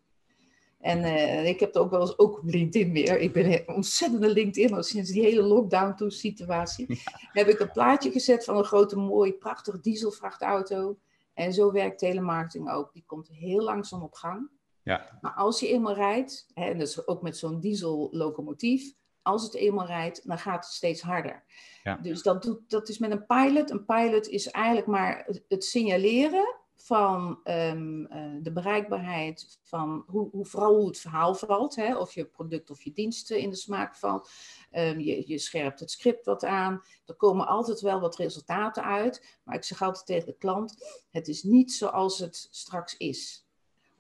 En 0.82 1.00
uh, 1.00 1.48
ik 1.48 1.60
heb 1.60 1.76
er 1.76 1.82
ook 1.82 1.92
wel 1.92 2.02
eens 2.02 2.18
ook 2.18 2.40
LinkedIn 2.44 2.92
meer. 2.92 3.20
Ik 3.20 3.34
ben 3.34 3.52
een 3.52 3.76
ontzettende 3.76 4.30
LinkedIn, 4.30 4.84
sinds 4.84 5.12
die 5.12 5.22
hele 5.22 5.42
lockdown-situatie. 5.42 6.86
Ja. 6.88 6.96
Heb 7.32 7.48
ik 7.48 7.60
een 7.60 7.72
plaatje 7.72 8.12
gezet 8.12 8.44
van 8.44 8.58
een 8.58 8.64
grote, 8.64 8.96
mooie, 8.98 9.34
prachtige 9.34 9.80
dieselvrachtauto. 9.80 10.98
En 11.34 11.54
zo 11.54 11.72
werkt 11.72 12.00
telemarketing 12.00 12.72
ook. 12.72 12.94
Die 12.94 13.04
komt 13.06 13.28
heel 13.28 13.62
langzaam 13.62 14.02
op 14.02 14.14
gang. 14.14 14.50
Ja. 14.84 15.18
Maar 15.22 15.34
als 15.34 15.60
je 15.60 15.68
eenmaal 15.68 15.94
rijdt, 15.94 16.48
hè, 16.54 16.66
en 16.66 16.78
dat 16.78 16.88
is 16.88 17.08
ook 17.08 17.22
met 17.22 17.38
zo'n 17.38 17.60
diesellocomotief, 17.60 18.94
als 19.22 19.44
het 19.44 19.56
eenmaal 19.56 19.86
rijdt, 19.86 20.28
dan 20.28 20.38
gaat 20.38 20.66
het 20.66 20.74
steeds 20.74 21.02
harder. 21.02 21.44
Ja. 21.84 21.96
Dus 21.96 22.22
dat, 22.22 22.44
doet, 22.44 22.70
dat 22.70 22.90
is 22.90 22.98
met 22.98 23.12
een 23.12 23.26
pilot. 23.26 23.72
Een 23.72 23.86
pilot 23.86 24.28
is 24.28 24.52
eigenlijk 24.52 24.88
maar 24.88 25.28
het 25.48 25.64
signaleren 25.64 26.56
van 26.84 27.40
um, 27.44 28.08
uh, 28.12 28.36
de 28.42 28.52
bereikbaarheid, 28.52 29.60
van 29.64 30.04
hoe, 30.08 30.30
hoe, 30.32 30.46
vooral 30.46 30.76
hoe 30.76 30.88
het 30.88 31.00
verhaal 31.00 31.36
valt, 31.36 31.76
hè, 31.76 31.98
of 31.98 32.14
je 32.14 32.26
product 32.26 32.70
of 32.70 32.82
je 32.82 32.92
diensten 32.94 33.40
in 33.40 33.50
de 33.50 33.56
smaak 33.56 33.96
valt. 33.96 34.30
Um, 34.72 35.00
je, 35.00 35.24
je 35.28 35.38
scherpt 35.38 35.80
het 35.80 35.92
script 35.92 36.26
wat 36.26 36.46
aan. 36.46 36.82
Er 37.06 37.16
komen 37.16 37.48
altijd 37.48 37.82
wel 37.82 38.00
wat 38.00 38.16
resultaten 38.16 38.84
uit. 38.84 39.40
Maar 39.44 39.56
ik 39.56 39.64
zeg 39.64 39.82
altijd 39.82 40.06
tegen 40.06 40.26
de 40.26 40.38
klant: 40.38 40.76
het 41.10 41.28
is 41.28 41.44
niet 41.44 41.74
zoals 41.74 42.20
het 42.20 42.48
straks 42.52 42.98
is 42.98 43.46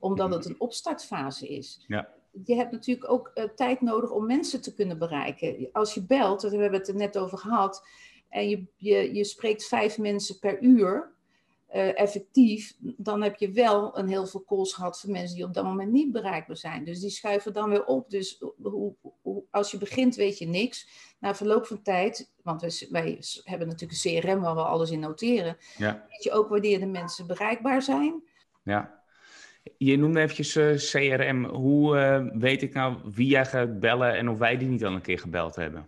omdat 0.01 0.33
het 0.33 0.45
een 0.45 0.59
opstartfase 0.59 1.47
is. 1.47 1.83
Ja. 1.87 2.09
je 2.43 2.55
hebt 2.55 2.71
natuurlijk 2.71 3.11
ook 3.11 3.31
uh, 3.35 3.43
tijd 3.43 3.81
nodig 3.81 4.11
om 4.11 4.25
mensen 4.25 4.61
te 4.61 4.73
kunnen 4.73 4.97
bereiken. 4.97 5.69
Als 5.71 5.93
je 5.93 6.05
belt, 6.05 6.41
we 6.41 6.57
hebben 6.57 6.79
het 6.79 6.87
er 6.87 6.95
net 6.95 7.17
over 7.17 7.37
gehad, 7.37 7.83
en 8.29 8.49
je, 8.49 8.65
je, 8.75 9.13
je 9.13 9.23
spreekt 9.23 9.65
vijf 9.65 9.97
mensen 9.97 10.39
per 10.39 10.61
uur, 10.61 11.13
uh, 11.73 11.99
effectief, 11.99 12.73
dan 12.79 13.21
heb 13.21 13.35
je 13.35 13.51
wel 13.51 13.97
een 13.97 14.07
heel 14.07 14.25
veel 14.25 14.43
calls 14.45 14.73
gehad 14.73 14.99
van 14.99 15.11
mensen 15.11 15.35
die 15.35 15.45
op 15.45 15.53
dat 15.53 15.63
moment 15.63 15.91
niet 15.91 16.11
bereikbaar 16.11 16.57
zijn. 16.57 16.83
Dus 16.83 16.99
die 16.99 17.09
schuiven 17.09 17.53
dan 17.53 17.69
weer 17.69 17.85
op. 17.85 18.09
Dus 18.09 18.43
hoe, 18.61 18.95
hoe, 19.21 19.43
als 19.51 19.71
je 19.71 19.77
begint, 19.77 20.15
weet 20.15 20.37
je 20.37 20.47
niks. 20.47 20.87
Na 21.19 21.35
verloop 21.35 21.65
van 21.65 21.81
tijd, 21.81 22.31
want 22.43 22.61
wij, 22.61 22.71
wij 22.89 23.19
hebben 23.43 23.67
natuurlijk 23.67 24.03
een 24.03 24.21
CRM 24.21 24.41
waar 24.41 24.55
we 24.55 24.61
alles 24.61 24.91
in 24.91 24.99
noteren, 24.99 25.57
ja. 25.77 26.05
weet 26.09 26.23
je 26.23 26.31
ook 26.31 26.49
wanneer 26.49 26.79
de 26.79 26.85
mensen 26.85 27.27
bereikbaar 27.27 27.81
zijn. 27.81 28.23
Ja. 28.63 28.99
Je 29.77 29.97
noemde 29.97 30.19
eventjes 30.19 30.55
uh, 30.55 30.75
CRM. 30.75 31.45
Hoe 31.45 31.95
uh, 31.95 32.39
weet 32.39 32.61
ik 32.61 32.73
nou 32.73 32.97
wie 33.03 33.27
jij 33.27 33.45
gaat 33.45 33.79
bellen 33.79 34.17
en 34.17 34.29
of 34.29 34.37
wij 34.37 34.57
die 34.57 34.67
niet 34.67 34.85
al 34.85 34.93
een 34.93 35.01
keer 35.01 35.19
gebeld 35.19 35.55
hebben? 35.55 35.87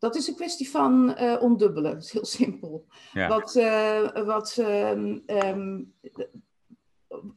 Dat 0.00 0.14
is 0.16 0.28
een 0.28 0.34
kwestie 0.34 0.70
van 0.70 1.16
uh, 1.18 1.42
ondubbelen. 1.42 1.92
Dat 1.92 2.02
is 2.02 2.12
heel 2.12 2.24
simpel. 2.24 2.86
Ja. 3.12 3.28
Wat, 3.28 3.54
wat, 4.24 4.56
um, 4.56 5.94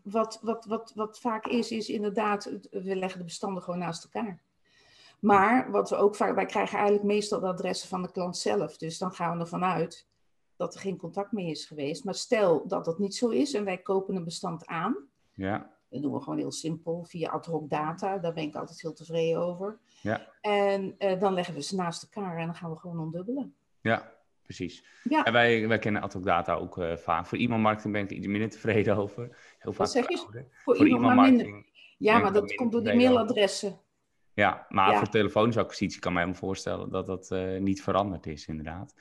wat, 0.04 0.40
wat, 0.42 0.66
wat, 0.66 0.92
wat 0.96 1.20
vaak 1.20 1.46
is, 1.46 1.72
is 1.72 1.90
inderdaad, 1.90 2.52
we 2.72 2.96
leggen 2.96 3.20
de 3.20 3.26
bestanden 3.26 3.64
gewoon 3.64 3.80
naast 3.80 4.04
elkaar. 4.04 4.44
Maar 5.20 5.72
wat 5.72 5.90
we 5.90 5.96
ook 5.96 6.16
vaak, 6.16 6.36
wij 6.36 6.46
krijgen 6.46 6.78
eigenlijk 6.78 7.08
meestal 7.08 7.40
de 7.40 7.48
adressen 7.48 7.90
van 7.90 8.02
de 8.02 8.12
klant 8.12 8.38
zelf. 8.38 8.78
Dus 8.78 8.98
dan 8.98 9.14
gaan 9.14 9.34
we 9.34 9.44
ervan 9.44 9.64
uit 9.64 10.08
dat 10.56 10.74
er 10.74 10.80
geen 10.80 10.98
contact 10.98 11.32
meer 11.32 11.50
is 11.50 11.66
geweest. 11.66 12.04
Maar 12.04 12.16
stel 12.16 12.68
dat 12.68 12.86
dat 12.86 13.00
niet 13.00 13.16
zo 13.16 13.30
is 13.30 13.54
en 13.54 13.66
wij 13.66 13.78
kopen 13.78 14.16
een 14.16 14.24
bestand 14.24 14.66
aan. 14.66 14.98
Ja. 15.34 15.73
Dat 15.94 16.02
doen 16.02 16.14
we 16.14 16.20
gewoon 16.20 16.38
heel 16.38 16.52
simpel 16.52 17.04
via 17.04 17.30
ad 17.30 17.46
hoc 17.46 17.70
data. 17.70 18.18
Daar 18.18 18.34
ben 18.34 18.44
ik 18.44 18.56
altijd 18.56 18.82
heel 18.82 18.94
tevreden 18.94 19.40
over. 19.40 19.78
Ja. 20.02 20.28
En 20.42 20.96
uh, 21.00 21.20
dan 21.20 21.34
leggen 21.34 21.54
we 21.54 21.62
ze 21.62 21.76
naast 21.76 22.04
elkaar 22.04 22.38
en 22.38 22.46
dan 22.46 22.56
gaan 22.56 22.72
we 22.72 22.78
gewoon 22.78 23.00
ondubbelen. 23.00 23.56
Ja, 23.82 24.12
precies. 24.44 24.86
Ja. 25.04 25.24
En 25.24 25.34
wij, 25.34 25.68
wij 25.68 25.80
kennen 25.80 26.02
ad 26.02 26.14
hoc 26.14 26.24
data 26.24 26.54
ook 26.54 26.78
uh, 26.78 26.96
vaak. 26.96 27.26
Voor 27.26 27.38
e-mailmarketing 27.38 27.94
ben 27.94 28.04
ik 28.04 28.10
iets 28.12 28.28
minder 28.28 28.50
tevreden 28.50 28.98
over. 28.98 29.24
Heel 29.60 29.72
vaak 29.72 29.78
Wat 29.78 29.92
zeg 29.92 30.10
je? 30.10 30.18
Voor, 30.18 30.46
voor 30.64 30.86
e-mailmarketing. 30.86 31.72
Ja, 31.98 32.18
maar 32.18 32.34
dat 32.34 32.56
komt 32.56 32.72
door 32.72 32.84
die 32.84 32.96
mailadressen. 32.96 33.80
Ja, 34.34 34.66
maar 34.70 34.92
ja. 34.92 34.98
voor 34.98 35.10
telefonische 35.10 35.62
acquisitie 35.62 36.00
kan 36.00 36.14
mij 36.14 36.28
me 36.28 36.34
voorstellen 36.34 36.90
dat 36.90 37.06
dat 37.06 37.30
uh, 37.32 37.60
niet 37.60 37.84
veranderd 37.84 38.26
is, 38.26 38.48
inderdaad. 38.48 38.94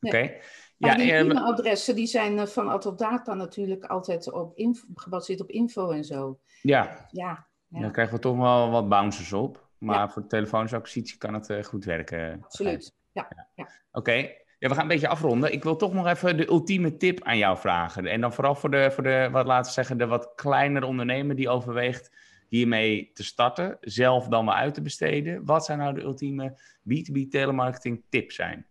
Oké. 0.00 0.16
Okay. 0.16 0.40
Ja, 0.76 0.94
die 0.94 1.12
ehm, 1.12 1.30
e-mailadressen 1.30 1.94
die 1.94 2.06
zijn 2.06 2.38
eh, 2.38 2.46
van 2.46 2.68
Autodata 2.68 3.34
natuurlijk 3.34 3.84
altijd 3.84 4.32
op 4.32 4.56
info, 4.56 4.86
gebaseerd 4.94 5.40
op 5.40 5.50
info 5.50 5.90
en 5.90 6.04
zo. 6.04 6.38
Ja. 6.62 7.08
ja, 7.10 7.46
ja. 7.68 7.80
Dan 7.80 7.92
krijgen 7.92 8.14
we 8.14 8.20
toch 8.20 8.36
wel 8.36 8.70
wat 8.70 8.88
bouncers 8.88 9.32
op. 9.32 9.64
Maar 9.78 10.10
voor 10.12 10.22
de 10.22 10.28
telefonische 10.28 10.76
acquisitie 10.76 11.18
kan 11.18 11.34
het 11.34 11.48
uh, 11.48 11.62
goed 11.62 11.84
werken. 11.84 12.42
Absoluut, 12.44 12.94
ja. 13.12 13.48
ja. 13.54 13.68
Oké, 13.92 14.12
ja, 14.58 14.68
we 14.68 14.74
gaan 14.74 14.82
een 14.82 14.88
beetje 14.88 15.08
afronden. 15.08 15.52
Ik 15.52 15.62
wil 15.62 15.76
toch 15.76 15.92
nog 15.92 16.06
even 16.06 16.36
de 16.36 16.48
ultieme 16.48 16.96
tip 16.96 17.22
aan 17.22 17.38
jou 17.38 17.58
vragen. 17.58 18.06
En 18.06 18.20
dan 18.20 18.32
vooral 18.32 18.54
voor 18.54 18.70
de, 18.70 18.90
voor 18.90 19.02
de 19.02 19.28
wat 19.32 19.46
laten 19.46 19.66
we 19.66 19.72
zeggen, 19.72 19.98
de 19.98 20.06
wat 20.06 20.32
kleinere 20.34 20.86
ondernemer 20.86 21.36
die 21.36 21.48
overweegt 21.48 22.10
hiermee 22.48 23.10
te 23.14 23.24
starten, 23.24 23.76
zelf 23.80 24.28
dan 24.28 24.44
maar 24.44 24.54
uit 24.54 24.74
te 24.74 24.82
besteden. 24.82 25.44
Wat 25.44 25.64
zijn 25.64 25.78
nou 25.78 25.94
de 25.94 26.02
ultieme 26.02 26.60
B2B 26.88 27.28
telemarketing 27.30 28.04
tips 28.08 28.34
zijn? 28.34 28.66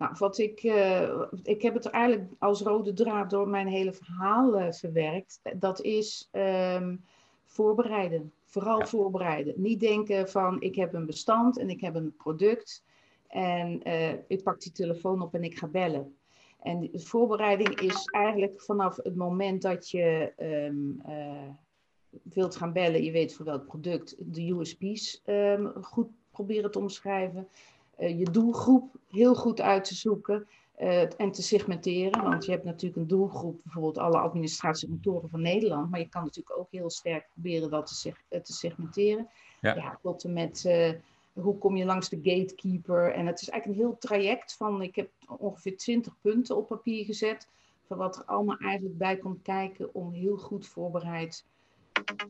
Nou, 0.00 0.14
wat 0.18 0.38
ik, 0.38 0.62
uh, 0.62 1.22
ik 1.42 1.62
heb 1.62 1.74
het 1.74 1.86
eigenlijk 1.86 2.30
als 2.38 2.60
rode 2.60 2.92
draad 2.92 3.30
door 3.30 3.48
mijn 3.48 3.66
hele 3.66 3.92
verhaal 3.92 4.60
uh, 4.60 4.72
verwerkt. 4.72 5.40
Dat 5.54 5.80
is 5.80 6.28
um, 6.32 7.04
voorbereiden. 7.44 8.32
Vooral 8.44 8.86
voorbereiden. 8.86 9.54
Niet 9.56 9.80
denken 9.80 10.28
van 10.28 10.60
ik 10.60 10.74
heb 10.74 10.94
een 10.94 11.06
bestand 11.06 11.58
en 11.58 11.70
ik 11.70 11.80
heb 11.80 11.94
een 11.94 12.14
product 12.16 12.84
en 13.28 13.88
uh, 13.88 14.12
ik 14.12 14.42
pak 14.42 14.60
die 14.60 14.72
telefoon 14.72 15.22
op 15.22 15.34
en 15.34 15.44
ik 15.44 15.58
ga 15.58 15.66
bellen. 15.66 16.16
En 16.60 16.80
de 16.80 16.98
voorbereiding 16.98 17.80
is 17.80 18.04
eigenlijk 18.04 18.60
vanaf 18.60 18.96
het 18.96 19.16
moment 19.16 19.62
dat 19.62 19.90
je 19.90 20.32
um, 20.38 21.02
wilt 22.22 22.56
gaan 22.56 22.72
bellen, 22.72 23.04
je 23.04 23.12
weet 23.12 23.34
voor 23.34 23.44
welk 23.44 23.66
product, 23.66 24.16
de 24.18 24.50
USP's 24.50 25.22
um, 25.26 25.72
goed 25.82 26.08
proberen 26.30 26.70
te 26.70 26.78
omschrijven. 26.78 27.48
Eh, 28.00 28.18
je 28.18 28.30
doelgroep 28.30 28.94
heel 29.10 29.34
goed 29.34 29.60
uit 29.60 29.84
te 29.84 29.94
zoeken 29.94 30.46
uh, 30.80 31.20
en 31.20 31.30
te 31.30 31.42
segmenteren. 31.42 32.22
Want 32.22 32.44
je 32.44 32.50
hebt 32.50 32.64
natuurlijk 32.64 33.00
een 33.00 33.06
doelgroep, 33.06 33.60
bijvoorbeeld 33.62 33.98
alle 33.98 34.18
administratiekantoren 34.18 35.28
van 35.28 35.40
Nederland. 35.40 35.90
Maar 35.90 36.00
je 36.00 36.08
kan 36.08 36.22
natuurlijk 36.22 36.58
ook 36.58 36.70
heel 36.70 36.90
sterk 36.90 37.26
proberen 37.32 37.70
dat 37.70 38.02
te, 38.02 38.12
eh, 38.28 38.40
te 38.40 38.52
segmenteren. 38.52 39.28
Ja. 39.60 39.74
ja, 39.74 39.98
tot 40.02 40.24
en 40.24 40.32
met 40.32 40.68
hoe 41.32 41.58
kom 41.58 41.76
je 41.76 41.84
langs 41.84 42.08
de 42.08 42.20
gatekeeper. 42.22 43.12
En 43.12 43.26
het 43.26 43.40
is 43.40 43.48
eigenlijk 43.48 43.80
een 43.80 43.86
heel 43.86 43.98
traject 43.98 44.56
van, 44.56 44.82
ik 44.82 44.96
heb 44.96 45.10
ongeveer 45.38 45.76
20 45.76 46.14
punten 46.20 46.56
op 46.56 46.66
papier 46.66 47.04
gezet. 47.04 47.48
Van 47.86 47.96
wat 47.96 48.16
er 48.16 48.24
allemaal 48.24 48.56
eigenlijk 48.56 48.98
bij 48.98 49.16
komt 49.16 49.42
kijken 49.42 49.94
om 49.94 50.12
heel 50.12 50.36
goed 50.36 50.66
voorbereid 50.66 51.44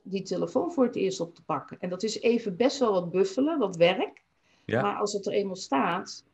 die 0.03 0.23
telefoon 0.23 0.73
voor 0.73 0.85
het 0.85 0.97
eerst 0.97 1.21
op 1.21 1.35
te 1.35 1.43
pakken. 1.43 1.77
En 1.81 1.89
dat 1.89 2.03
is 2.03 2.21
even 2.21 2.57
best 2.57 2.79
wel 2.79 2.93
wat 2.93 3.11
buffelen, 3.11 3.59
wat 3.59 3.77
werk. 3.77 4.23
Ja. 4.71 4.83
Maar 4.83 4.95
als 4.95 5.13
het 5.13 5.27
er 5.27 5.33
eenmaal 5.33 5.57
staat, 5.57 6.25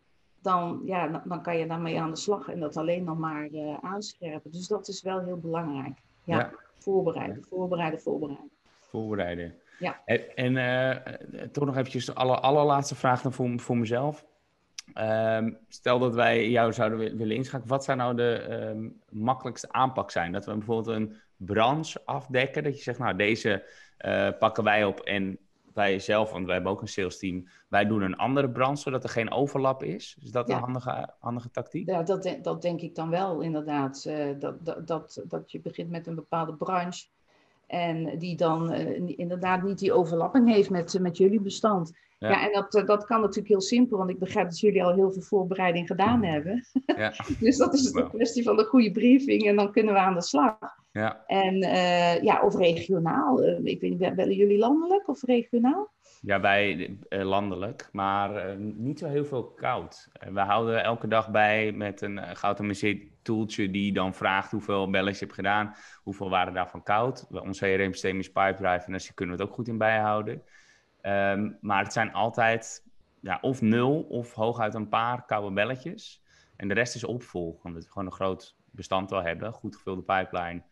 dan, 0.43 0.81
ja, 0.85 1.23
dan 1.25 1.43
kan 1.43 1.59
je 1.59 1.67
daarmee 1.67 2.01
aan 2.01 2.11
de 2.11 2.17
slag 2.17 2.49
en 2.49 2.61
dat 2.61 2.77
alleen 2.77 3.05
nog 3.05 3.19
maar 3.19 3.49
uh, 3.53 3.77
aanscherpen. 3.81 4.51
Dus 4.51 4.69
dat 4.69 4.89
is 4.89 5.03
wel 5.03 5.21
heel 5.21 5.39
belangrijk. 5.39 5.99
Ja, 6.25 6.53
voorbereiden, 6.79 7.45
voorbereiden, 7.49 8.01
voorbereiden. 8.01 8.51
Voorbereiden. 8.79 9.55
Ja. 9.79 10.03
En, 10.05 10.37
en 10.37 10.57
uh, 10.57 11.47
toch 11.47 11.65
nog 11.65 11.77
eventjes 11.77 12.05
de 12.05 12.15
aller, 12.15 12.41
allerlaatste 12.41 12.95
vraag 12.95 13.23
dan 13.23 13.33
voor, 13.33 13.61
voor 13.61 13.77
mezelf. 13.77 14.27
Um, 14.95 15.59
stel 15.69 15.99
dat 15.99 16.15
wij 16.15 16.51
jou 16.51 16.73
zouden 16.73 17.17
willen 17.17 17.37
inschakelen, 17.37 17.69
wat 17.69 17.85
zou 17.85 17.99
nou 17.99 18.15
de 18.17 18.47
um, 18.51 19.01
makkelijkste 19.11 19.73
aanpak 19.73 20.11
zijn? 20.11 20.33
Dat 20.33 20.47
we 20.47 20.53
bijvoorbeeld 20.53 20.97
een 20.97 21.17
branche 21.37 22.01
afdekken, 22.05 22.65
dat 22.65 22.77
je 22.77 22.83
zegt, 22.83 22.99
nou 22.99 23.17
deze 23.17 23.65
uh, 24.07 24.29
pakken 24.39 24.65
wij 24.65 24.85
op 24.85 25.01
en 25.01 25.39
wij 25.77 25.99
zelf, 25.99 26.31
want 26.31 26.45
wij 26.45 26.55
hebben 26.55 26.73
ook 26.73 26.81
een 26.81 26.89
sales 26.89 27.19
team, 27.19 27.49
wij 27.69 27.87
doen 27.87 28.03
een 28.03 28.17
andere 28.17 28.51
brand, 28.51 28.79
zodat 28.79 29.03
er 29.03 29.09
geen 29.09 29.31
overlap 29.31 29.83
is. 29.83 30.17
Is 30.23 30.31
dat 30.31 30.49
een 30.49 30.59
handige, 30.59 31.15
handige 31.19 31.51
tactiek? 31.51 31.89
Ja, 31.89 32.03
dat, 32.03 32.37
dat 32.43 32.63
denk 32.63 32.81
ik 32.81 32.95
dan 32.95 33.11
wel 33.11 33.41
inderdaad. 33.41 34.05
Uh, 34.09 34.27
dat, 34.39 34.65
dat, 34.65 34.87
dat, 34.87 35.25
dat 35.29 35.53
je 35.53 35.61
begint 35.61 35.91
met 35.91 36.07
een 36.07 36.15
bepaalde 36.15 36.55
branche 36.55 37.07
en 37.67 38.19
die 38.19 38.37
dan 38.37 38.73
uh, 38.73 39.19
inderdaad 39.19 39.63
niet 39.63 39.79
die 39.79 39.93
overlapping 39.93 40.53
heeft 40.53 40.71
met, 40.71 40.99
met 41.01 41.17
jullie 41.17 41.41
bestand. 41.41 41.93
Ja, 42.19 42.29
ja 42.29 42.47
en 42.47 42.53
dat, 42.53 42.75
eh, 42.75 42.87
dat 42.87 43.05
kan 43.05 43.21
natuurlijk 43.21 43.49
heel 43.49 43.61
simpel, 43.61 43.99
want 43.99 44.11
ik 44.11 44.19
begrijp 44.19 44.49
dat 44.49 44.61
jullie 44.61 44.85
al 44.85 44.95
heel 44.95 45.13
veel 45.13 45.23
voorbereiding 45.23 45.87
gedaan 45.87 46.25
hebben. 46.25 46.65
Ja. 46.87 47.13
dus 47.41 47.57
dat 47.57 47.75
is 47.75 47.93
een 47.93 48.09
kwestie 48.09 48.43
van 48.43 48.57
de 48.57 48.65
goede 48.65 48.91
briefing 48.91 49.47
en 49.47 49.57
dan 49.57 49.73
kunnen 49.73 49.95
we 49.95 50.01
aan 50.01 50.15
de 50.15 50.23
slag. 50.23 50.59
Ja. 50.97 51.25
En 51.27 51.55
uh, 51.55 52.23
ja, 52.23 52.43
of 52.43 52.57
regionaal. 52.57 53.45
Uh, 53.45 53.65
ik 53.65 53.81
weet 53.81 53.99
niet, 53.99 54.15
bellen 54.15 54.35
jullie 54.35 54.59
landelijk 54.59 55.09
of 55.09 55.23
regionaal? 55.23 55.93
Ja, 56.21 56.41
wij 56.41 56.97
uh, 57.09 57.25
landelijk, 57.25 57.89
maar 57.93 58.59
niet 58.59 58.99
zo 58.99 59.07
heel 59.07 59.25
veel 59.25 59.45
koud. 59.45 60.09
we 60.33 60.41
houden 60.41 60.83
elke 60.85 61.09
dag 61.09 61.31
bij 61.31 61.73
met 61.73 62.01
een 62.01 62.37
geautomatiseerd 62.37 63.03
tooltje 63.23 63.71
die 63.71 63.93
dan 63.93 64.15
vraagt 64.15 64.51
hoeveel 64.51 64.91
belletjes 64.91 65.19
je 65.19 65.25
hebt 65.25 65.37
gedaan, 65.37 65.75
hoeveel 66.03 66.31
waren 66.31 66.55
daarvan 66.55 66.83
koud. 66.83 67.27
Ons 67.31 67.59
CRM-systeem 67.59 68.19
is 68.19 68.33
Pipedrive 68.33 68.87
en 68.87 68.93
daar 68.93 69.11
kunnen 69.15 69.37
we 69.37 69.43
het 69.43 69.51
ook 69.51 69.57
goed 69.57 69.69
in 69.69 69.79
bijhouden. 69.79 70.43
Um, 71.03 71.59
maar 71.61 71.83
het 71.83 71.93
zijn 71.93 72.13
altijd 72.13 72.85
ja, 73.21 73.39
of 73.41 73.61
nul 73.61 74.03
of 74.03 74.33
hooguit 74.33 74.75
een 74.75 74.89
paar 74.89 75.25
koude 75.25 75.55
belletjes. 75.55 76.23
En 76.57 76.69
de 76.69 76.75
rest 76.75 76.95
is 76.95 77.05
opvolg, 77.05 77.65
omdat 77.65 77.85
we 77.85 77.91
gewoon 77.91 78.07
een 78.07 78.13
groot 78.13 78.57
bestand 78.71 79.13
al 79.13 79.23
hebben, 79.23 79.53
goed 79.53 79.77
gevulde 79.77 80.03
pipeline. 80.03 80.63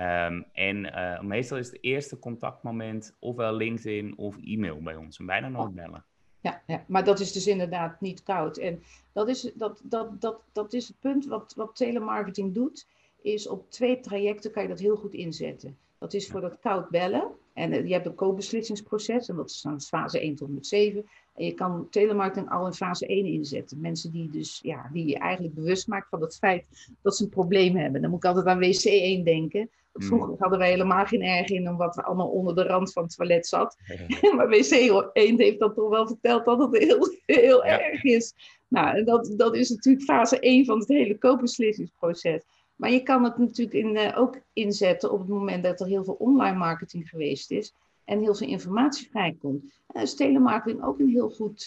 Um, 0.00 0.44
en 0.52 0.84
uh, 0.84 1.20
meestal 1.20 1.58
is 1.58 1.66
het 1.66 1.78
eerste 1.80 2.18
contactmoment 2.18 3.16
ofwel 3.18 3.54
LinkedIn 3.54 4.18
of 4.18 4.36
e-mail 4.44 4.82
bij 4.82 4.96
ons. 4.96 5.18
En 5.18 5.26
bijna 5.26 5.48
nooit 5.48 5.74
bellen. 5.74 6.04
Ja, 6.40 6.62
ja, 6.66 6.84
maar 6.88 7.04
dat 7.04 7.20
is 7.20 7.32
dus 7.32 7.46
inderdaad 7.46 8.00
niet 8.00 8.22
koud. 8.22 8.56
En 8.56 8.82
dat 9.12 9.28
is, 9.28 9.52
dat, 9.54 9.80
dat, 9.84 10.20
dat, 10.20 10.40
dat 10.52 10.72
is 10.72 10.88
het 10.88 11.00
punt 11.00 11.26
wat, 11.26 11.54
wat 11.56 11.76
telemarketing 11.76 12.54
doet. 12.54 12.86
Is 13.22 13.48
op 13.48 13.70
twee 13.70 14.00
trajecten 14.00 14.50
kan 14.50 14.62
je 14.62 14.68
dat 14.68 14.78
heel 14.78 14.96
goed 14.96 15.14
inzetten. 15.14 15.78
Dat 15.98 16.14
is 16.14 16.28
voor 16.28 16.40
dat 16.40 16.58
koud 16.60 16.88
bellen. 16.88 17.30
En 17.52 17.72
uh, 17.72 17.86
je 17.86 17.92
hebt 17.92 18.06
een 18.06 18.14
co-beslissingsproces. 18.14 19.28
En 19.28 19.36
dat 19.36 19.50
is 19.50 19.62
dan 19.62 19.80
fase 19.80 20.20
1 20.20 20.34
tot 20.34 20.48
en 20.48 20.54
met 20.54 20.66
7. 20.66 21.08
En 21.40 21.46
je 21.46 21.54
kan 21.54 21.86
telemarketing 21.90 22.50
al 22.50 22.66
in 22.66 22.72
fase 22.72 23.06
1 23.06 23.26
inzetten. 23.26 23.80
Mensen 23.80 24.12
die 24.12 24.30
dus, 24.30 24.60
ja, 24.62 24.90
die 24.92 25.06
je 25.06 25.18
eigenlijk 25.18 25.54
bewust 25.54 25.88
maakt 25.88 26.08
van 26.08 26.20
het 26.20 26.36
feit 26.36 26.66
dat 27.02 27.16
ze 27.16 27.24
een 27.24 27.30
probleem 27.30 27.76
hebben. 27.76 28.00
Dan 28.00 28.10
moet 28.10 28.24
ik 28.24 28.30
altijd 28.30 28.46
aan 28.46 28.62
WC1 28.62 29.24
denken. 29.24 29.70
Vroeger 29.92 30.28
hmm. 30.28 30.36
hadden 30.38 30.58
wij 30.58 30.70
helemaal 30.70 31.06
geen 31.06 31.22
erg 31.22 31.48
in 31.48 31.68
om 31.68 31.76
wat 31.76 31.96
er 31.96 32.04
allemaal 32.04 32.28
onder 32.28 32.54
de 32.54 32.62
rand 32.62 32.92
van 32.92 33.02
het 33.02 33.16
toilet 33.16 33.46
zat. 33.46 33.76
maar 34.36 34.46
WC1 34.46 35.12
heeft 35.12 35.58
dat 35.58 35.74
toch 35.74 35.88
wel 35.88 36.06
verteld 36.06 36.44
dat 36.44 36.58
het 36.58 36.76
heel, 36.76 37.08
heel 37.26 37.64
erg 37.64 38.04
is. 38.04 38.34
Nou, 38.68 39.04
dat, 39.04 39.34
dat 39.36 39.56
is 39.56 39.70
natuurlijk 39.70 40.04
fase 40.04 40.40
1 40.40 40.64
van 40.64 40.78
het 40.78 40.88
hele 40.88 41.18
koopbeslissingsproces. 41.18 42.42
Maar 42.76 42.90
je 42.90 43.02
kan 43.02 43.24
het 43.24 43.38
natuurlijk 43.38 43.76
in, 43.76 43.96
uh, 43.96 44.18
ook 44.18 44.40
inzetten 44.52 45.12
op 45.12 45.18
het 45.18 45.28
moment 45.28 45.64
dat 45.64 45.80
er 45.80 45.86
heel 45.86 46.04
veel 46.04 46.16
online 46.18 46.58
marketing 46.58 47.08
geweest 47.08 47.50
is. 47.50 47.74
En 48.10 48.20
heel 48.20 48.34
veel 48.34 48.48
informatie 48.48 49.08
vrijkomt. 49.10 49.64
Daar 49.86 50.02
is 50.02 50.14
telemarketing 50.14 50.84
ook 50.84 50.98
een 50.98 51.08
heel 51.08 51.30
goed 51.30 51.66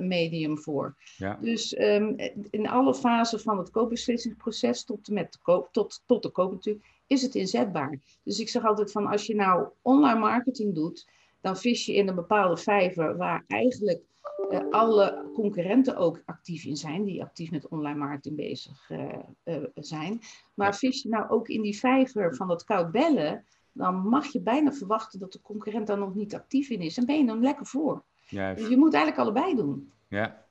medium 0.00 0.58
voor. 0.58 0.96
Ja. 1.16 1.38
Dus 1.40 1.78
um, 1.78 2.16
in 2.50 2.68
alle 2.68 2.94
fasen 2.94 3.40
van 3.40 3.58
het 3.58 3.70
koopbeslissingsproces 3.70 4.84
tot, 4.84 5.08
met 5.08 5.32
de 5.32 5.38
koop, 5.42 5.68
tot, 5.72 6.02
tot 6.06 6.22
de 6.22 6.30
koop 6.30 6.52
natuurlijk, 6.52 6.86
is 7.06 7.22
het 7.22 7.34
inzetbaar. 7.34 7.98
Dus 8.22 8.38
ik 8.38 8.48
zeg 8.48 8.64
altijd 8.64 8.92
van 8.92 9.06
als 9.06 9.26
je 9.26 9.34
nou 9.34 9.68
online 9.82 10.18
marketing 10.18 10.74
doet, 10.74 11.08
dan 11.40 11.56
vis 11.56 11.86
je 11.86 11.94
in 11.94 12.08
een 12.08 12.14
bepaalde 12.14 12.56
vijver 12.56 13.16
waar 13.16 13.44
eigenlijk 13.46 14.02
uh, 14.50 14.58
alle 14.70 15.30
concurrenten 15.34 15.96
ook 15.96 16.22
actief 16.24 16.64
in 16.64 16.76
zijn, 16.76 17.04
die 17.04 17.22
actief 17.22 17.50
met 17.50 17.68
online 17.68 17.98
marketing 17.98 18.36
bezig 18.36 18.90
uh, 18.90 19.18
uh, 19.44 19.56
zijn. 19.74 20.20
Maar 20.54 20.76
vis 20.76 21.02
je 21.02 21.08
nou 21.08 21.30
ook 21.30 21.48
in 21.48 21.62
die 21.62 21.78
vijver 21.78 22.36
van 22.36 22.48
dat 22.48 22.64
koud 22.64 22.90
bellen, 22.90 23.44
dan 23.72 23.94
mag 23.94 24.26
je 24.26 24.40
bijna 24.40 24.72
verwachten 24.72 25.20
dat 25.20 25.32
de 25.32 25.40
concurrent 25.42 25.86
daar 25.86 25.98
nog 25.98 26.14
niet 26.14 26.34
actief 26.34 26.68
in 26.68 26.80
is. 26.80 26.98
En 26.98 27.06
ben 27.06 27.18
je 27.18 27.26
dan 27.26 27.42
lekker 27.42 27.66
voor. 27.66 28.04
Juist. 28.26 28.60
Dus 28.60 28.68
je 28.68 28.76
moet 28.76 28.94
eigenlijk 28.94 29.22
allebei 29.22 29.54
doen. 29.54 29.92
Ja, 30.08 30.44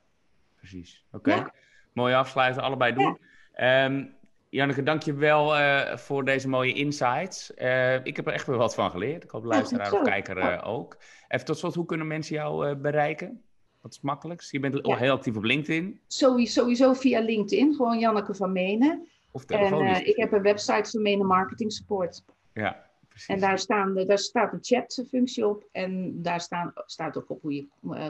precies. 0.56 1.06
Oké, 1.12 1.30
okay. 1.30 1.50
mooi 1.92 2.14
afsluiten, 2.14 2.62
allebei 2.62 2.94
doen. 2.94 3.18
Ja. 3.56 3.84
Um, 3.84 4.14
Janneke, 4.48 4.82
dank 4.82 5.02
je 5.02 5.14
wel 5.14 5.58
uh, 5.58 5.96
voor 5.96 6.24
deze 6.24 6.48
mooie 6.48 6.72
insights. 6.72 7.52
Uh, 7.58 8.04
ik 8.04 8.16
heb 8.16 8.26
er 8.26 8.32
echt 8.32 8.46
weer 8.46 8.56
wat 8.56 8.74
van 8.74 8.90
geleerd. 8.90 9.24
Ik 9.24 9.30
hoop 9.30 9.42
de 9.42 9.48
luisteraar 9.48 9.92
of 9.92 10.02
kijker 10.02 10.38
uh, 10.38 10.60
ook. 10.64 10.96
Even 11.28 11.46
tot 11.46 11.58
slot, 11.58 11.74
hoe 11.74 11.86
kunnen 11.86 12.06
mensen 12.06 12.34
jou 12.34 12.74
bereiken? 12.76 13.42
Wat 13.80 13.90
is 13.90 13.96
het 13.96 14.06
makkelijkst? 14.06 14.52
Je 14.52 14.60
bent 14.60 14.86
ja. 14.86 14.96
heel 14.96 15.12
actief 15.12 15.36
op 15.36 15.42
LinkedIn. 15.42 16.00
Sowieso, 16.06 16.60
sowieso 16.60 16.92
via 16.92 17.20
LinkedIn, 17.20 17.74
gewoon 17.74 17.98
Janneke 17.98 18.34
van 18.34 18.52
Menen. 18.52 19.08
Of 19.30 19.44
telefonisch. 19.44 19.98
En 19.98 20.06
ik 20.06 20.16
heb 20.16 20.32
een 20.32 20.42
website 20.42 20.90
van 20.90 21.02
Menen 21.02 21.26
Marketing 21.26 21.72
Support. 21.72 22.24
Ja. 22.52 22.89
En 23.26 23.40
daar, 23.40 23.58
staan, 23.58 23.94
daar 23.94 24.18
staat 24.18 24.52
een 24.52 24.58
chatfunctie 24.62 25.46
op 25.46 25.68
en 25.72 26.22
daar 26.22 26.40
staan, 26.40 26.72
staat 26.74 27.16
ook 27.16 27.30
op 27.30 27.42
hoe 27.42 27.54
je 27.54 27.66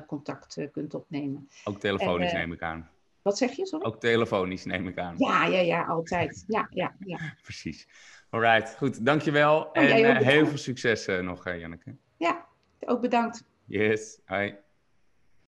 contact 0.07 0.69
kunt 0.73 0.95
opnemen. 0.95 1.49
Ook 1.65 1.81
telefonisch 1.81 2.33
en, 2.33 2.39
neem 2.39 2.53
ik 2.53 2.63
aan. 2.63 2.91
Wat 3.23 3.39
zeg 3.39 3.53
je, 3.53 3.67
sorry? 3.67 3.87
Ook 3.87 4.01
telefonisch, 4.01 4.65
neem 4.65 4.89
ik 4.89 4.99
aan. 4.99 5.15
Ja, 5.19 5.47
ja, 5.47 5.61
ja, 5.61 5.85
altijd. 5.85 6.45
Ja, 6.47 6.67
ja, 6.71 6.95
ja. 6.99 7.19
Precies. 7.43 7.89
Alright, 8.31 8.77
goed. 8.77 9.07
Dankjewel. 9.07 9.61
Oh, 9.61 9.71
en 9.73 10.17
heel 10.17 10.47
veel 10.47 10.59
succes 10.59 11.07
nog, 11.07 11.45
Janneke. 11.45 11.97
Ja, 12.17 12.47
ook 12.81 13.01
bedankt. 13.01 13.45
Yes, 13.65 14.21
hoi. 14.25 14.57